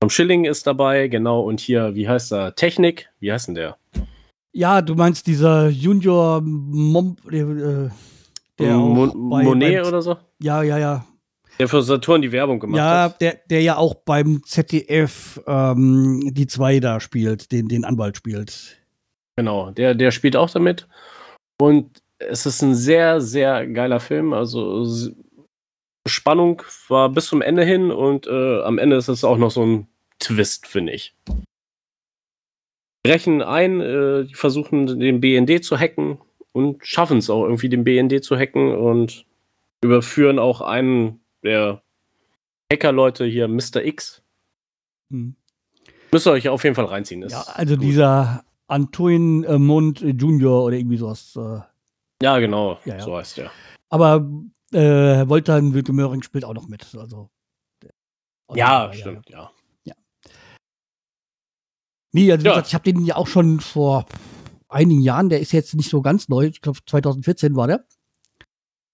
[0.00, 1.40] Tom Schilling ist dabei, genau.
[1.40, 2.54] Und hier, wie heißt er?
[2.54, 3.08] Technik?
[3.20, 3.78] Wie heißt denn der?
[4.52, 7.88] Ja, du meinst dieser Junior Mom, äh,
[8.58, 10.16] der Mo Monet beim, oder so?
[10.40, 11.06] Ja, ja, ja.
[11.58, 13.22] Der für Saturn die Werbung gemacht ja, hat.
[13.22, 18.16] Ja, der, der ja auch beim ZDF ähm, die zwei da spielt, den, den Anwalt
[18.16, 18.76] spielt.
[19.36, 20.86] Genau, der, der spielt auch damit.
[21.60, 24.32] Und es ist ein sehr, sehr geiler Film.
[24.32, 24.84] Also
[26.06, 29.64] Spannung war bis zum Ende hin und äh, am Ende ist es auch noch so
[29.64, 29.86] ein
[30.18, 31.14] Twist, finde ich.
[33.02, 36.18] Brechen ein, äh, die versuchen den BND zu hacken
[36.52, 39.26] und schaffen es auch irgendwie, den BND zu hacken und
[39.82, 41.82] überführen auch einen der
[42.72, 43.84] Hacker-Leute hier, Mr.
[43.84, 44.22] X.
[45.10, 45.36] Hm.
[46.12, 47.26] Müsst ihr euch auf jeden Fall reinziehen.
[47.28, 47.84] ja, also gut.
[47.84, 51.36] dieser Antoine äh, Mond Junior oder irgendwie sowas.
[51.36, 51.60] Äh,
[52.22, 53.00] ja, genau, ja, ja.
[53.00, 53.50] so heißt er.
[53.90, 54.26] Aber
[54.74, 56.94] äh, Woltan Möhring spielt auch noch mit.
[56.94, 57.30] Also,
[58.52, 59.50] ja, stimmt, ja.
[59.84, 59.94] ja.
[62.12, 64.06] Nee, also wie gesagt, ich habe den ja auch schon vor
[64.68, 67.84] einigen Jahren, der ist jetzt nicht so ganz neu, ich glaube 2014 war der.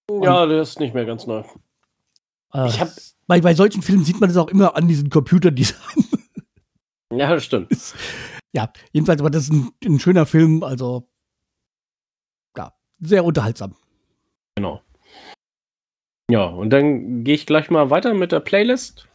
[0.09, 1.43] Und, ja, der ist nicht mehr ganz neu.
[2.53, 2.89] Äh, ich hab,
[3.27, 6.05] bei, bei solchen Filmen sieht man das auch immer an diesen Computerdesign.
[7.13, 7.71] ja, das stimmt.
[8.53, 11.09] Ja, jedenfalls, aber das ist ein, ein schöner Film, also
[12.57, 13.77] ja, sehr unterhaltsam.
[14.57, 14.83] Genau.
[16.31, 19.09] Ja, und dann gehe ich gleich mal weiter mit der Playlist.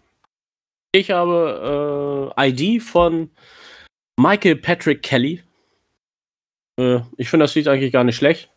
[0.92, 3.30] Ich habe äh, ID von
[4.20, 5.42] Michael Patrick Kelly.
[6.78, 8.52] Äh, ich finde das Lied eigentlich gar nicht schlecht.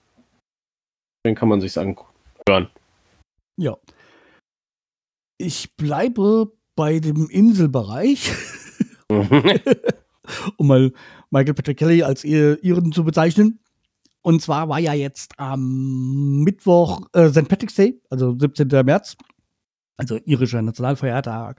[1.25, 2.69] Den kann man sich anhören.
[3.57, 3.77] Ja.
[5.39, 8.33] Ich bleibe bei dem Inselbereich.
[10.57, 10.93] um mal
[11.31, 13.61] Michael Patrick Kelly als ihren zu bezeichnen.
[14.29, 17.49] Und zwar war ja jetzt am Mittwoch äh, St.
[17.49, 18.68] Patrick's Day, also 17.
[18.85, 19.16] März,
[19.97, 21.59] also irischer Nationalfeiertag.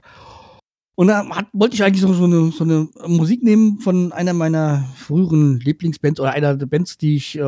[0.94, 4.34] Und da hat, wollte ich eigentlich so, so, eine, so eine Musik nehmen von einer
[4.34, 7.42] meiner früheren Lieblingsbands oder einer der Bands, die ich äh,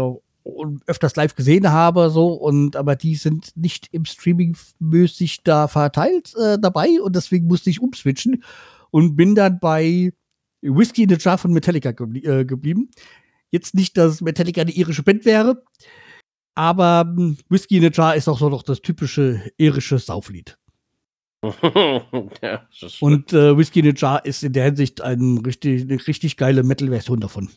[0.89, 6.35] öfters live gesehen habe, so und aber die sind nicht im Streaming mäßig da verteilt
[6.35, 8.43] äh, dabei und deswegen musste ich umswitchen
[8.91, 10.13] und bin dann bei
[10.63, 12.91] Whiskey in the Jar von Metallica geblie äh, geblieben.
[13.53, 15.63] Jetzt nicht, dass Metallica eine irische Band wäre,
[16.55, 20.59] aber hm, Whiskey in a Jar ist auch so noch das typische irische Sauflied.
[22.43, 22.69] ja,
[23.01, 26.63] und äh, Whiskey in a Jar ist in der Hinsicht ein richtig, eine richtig geile
[26.63, 27.51] Metal-Version davon.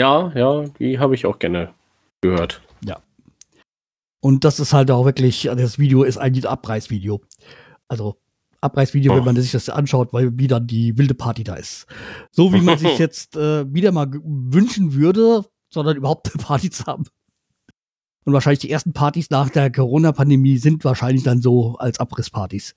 [0.00, 1.74] Ja, ja, die habe ich auch gerne
[2.20, 2.62] gehört.
[2.84, 3.02] Ja.
[4.20, 7.22] Und das ist halt auch wirklich, das Video ist eigentlich ein Abreißvideo.
[7.88, 8.20] Also
[8.60, 9.16] Abreißvideo, oh.
[9.16, 11.86] wenn man sich das anschaut, weil wieder die wilde Party da ist.
[12.30, 16.84] So wie man sich jetzt äh, wieder mal wünschen würde, sondern überhaupt eine Party zu
[16.86, 17.04] haben.
[18.24, 22.76] Und wahrscheinlich die ersten Partys nach der Corona-Pandemie sind wahrscheinlich dann so als Abrisspartys,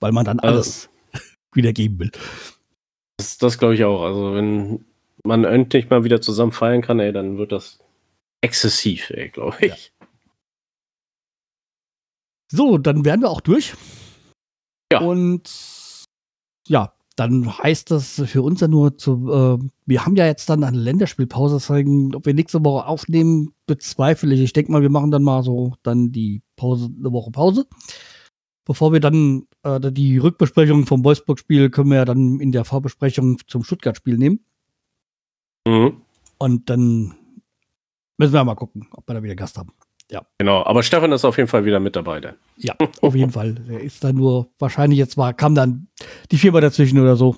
[0.00, 1.24] weil man dann alles also.
[1.54, 2.10] wieder geben will.
[3.16, 4.02] Das, das glaube ich auch.
[4.02, 4.84] Also, wenn
[5.24, 7.78] man endlich mal wieder zusammen feiern kann, ey, dann wird das
[8.40, 9.92] exzessiv, ey, glaube ich.
[10.00, 10.06] Ja.
[12.48, 13.74] So, dann wären wir auch durch.
[14.92, 15.00] Ja.
[15.00, 15.50] Und
[16.66, 20.64] ja, dann heißt das für uns ja nur zu, äh, wir haben ja jetzt dann
[20.64, 24.40] eine Länderspielpause, deswegen, ob wir nächste Woche aufnehmen, bezweifle ich.
[24.40, 27.66] Ich denke mal, wir machen dann mal so dann die Pause, eine Woche Pause.
[28.64, 33.38] Bevor wir dann äh, die Rückbesprechung vom Wolfsburg-Spiel können wir ja dann in der Vorbesprechung
[33.46, 34.44] zum Stuttgart-Spiel nehmen.
[35.66, 36.02] Mhm.
[36.38, 37.14] Und dann
[38.16, 39.72] müssen wir mal gucken, ob wir da wieder Gast haben.
[40.10, 40.26] Ja.
[40.38, 42.20] Genau, aber Stefan ist auf jeden Fall wieder mit dabei.
[42.20, 42.34] Dann.
[42.56, 43.54] Ja, auf jeden Fall.
[43.68, 45.88] Er ist dann nur, wahrscheinlich jetzt war, kam dann
[46.30, 47.36] die Firma dazwischen oder so.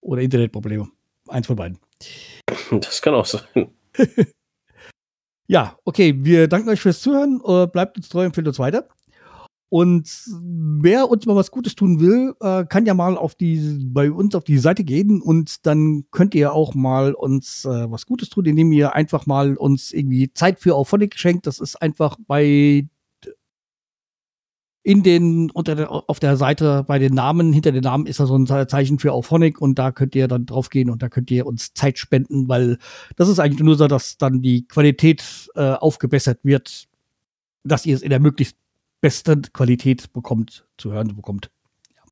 [0.00, 0.88] Oder Internetprobleme.
[1.28, 1.78] Eins von beiden.
[2.70, 3.68] Das kann auch sein.
[5.46, 7.42] ja, okay, wir danken euch fürs Zuhören.
[7.44, 8.88] Äh, bleibt uns treu, und empfehlt uns weiter.
[9.70, 10.08] Und
[10.80, 14.34] wer uns mal was Gutes tun will, äh, kann ja mal auf die, bei uns
[14.34, 18.46] auf die Seite gehen und dann könnt ihr auch mal uns äh, was Gutes tun,
[18.46, 21.46] indem ihr einfach mal uns irgendwie Zeit für Auphonic schenkt.
[21.46, 22.88] Das ist einfach bei
[24.88, 28.26] in den, unter der, auf der Seite bei den Namen, hinter den Namen ist da
[28.26, 31.30] so ein Zeichen für Auphonic und da könnt ihr dann drauf gehen und da könnt
[31.30, 32.78] ihr uns Zeit spenden, weil
[33.16, 36.88] das ist eigentlich nur so, dass dann die Qualität äh, aufgebessert wird,
[37.64, 38.56] dass ihr es in der möglichst
[39.00, 41.50] beste Qualität bekommt, zu hören bekommt.
[41.94, 42.02] Ja.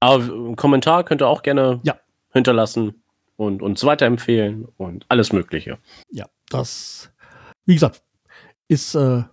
[0.00, 1.98] Aber einen Kommentar könnt ihr auch gerne ja.
[2.32, 3.02] hinterlassen
[3.36, 5.78] und uns weiterempfehlen und alles Mögliche.
[6.10, 7.10] Ja, das,
[7.66, 8.02] wie gesagt,
[8.68, 9.24] ist äh,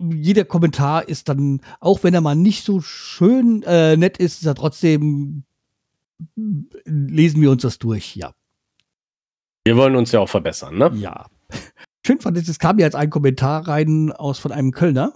[0.00, 4.46] jeder Kommentar ist dann, auch wenn er mal nicht so schön äh, nett ist, ist
[4.46, 5.44] er trotzdem
[6.84, 8.32] lesen wir uns das durch, ja.
[9.64, 10.90] Wir wollen uns ja auch verbessern, ne?
[10.94, 11.26] Ja
[12.06, 15.12] schön fand ich, es kam ja jetzt ein Kommentar rein aus von einem Kölner.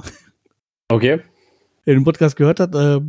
[0.89, 1.21] Okay.
[1.87, 3.01] Der den Podcast gehört hat, äh,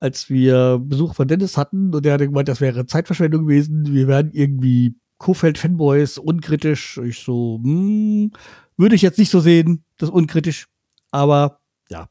[0.00, 3.94] als wir Besuch von Dennis hatten und der hatte gemeint, das wäre Zeitverschwendung gewesen.
[3.94, 6.98] Wir wären irgendwie Kofeld-Fanboys, unkritisch.
[6.98, 8.32] Ich so, hm,
[8.76, 10.66] würde ich jetzt nicht so sehen, das unkritisch.
[11.10, 12.08] Aber ja,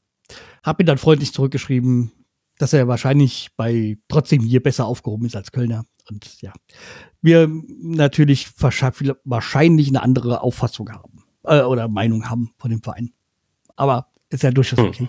[0.64, 2.12] hab ihn dann freundlich zurückgeschrieben,
[2.58, 5.86] dass er wahrscheinlich bei trotzdem hier besser aufgehoben ist als Kölner.
[6.10, 6.54] Und ja,
[7.22, 7.50] wir
[7.80, 13.12] natürlich wahrscheinlich eine andere Auffassung haben äh, oder Meinung haben von dem Verein.
[13.76, 14.88] Aber ist ja durchaus hm.
[14.88, 15.08] okay.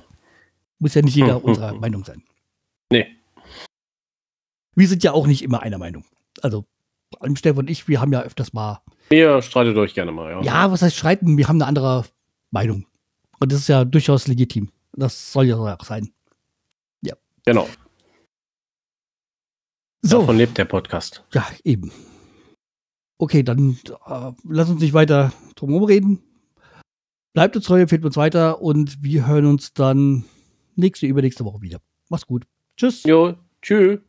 [0.79, 2.23] Muss ja nicht jeder hm, hm, unserer Meinung sein.
[2.91, 3.07] Nee.
[4.75, 6.05] Wir sind ja auch nicht immer einer Meinung.
[6.43, 6.67] Also,
[7.35, 8.83] Stefan und ich, wir haben ja öfters mal.
[9.11, 10.43] Ihr streitet euch gerne mal, ja.
[10.43, 11.39] Ja, was heißt streiten?
[11.39, 12.05] Wir haben eine andere
[12.51, 12.87] Meinung.
[13.39, 14.71] Und das ist ja durchaus legitim.
[14.93, 16.11] Das soll ja auch sein.
[17.45, 17.69] Genau.
[20.03, 20.21] So.
[20.21, 21.25] Davon lebt der Podcast.
[21.33, 21.91] Ja, eben.
[23.19, 26.23] Okay, dann äh, lass uns nicht weiter drum reden.
[27.33, 30.25] Bleibt uns treu, empfehlt uns weiter und wir hören uns dann
[30.77, 31.81] nächste, übernächste Woche wieder.
[32.09, 32.47] Mach's gut.
[32.77, 33.03] Tschüss.
[33.05, 34.01] Jo, tschüss.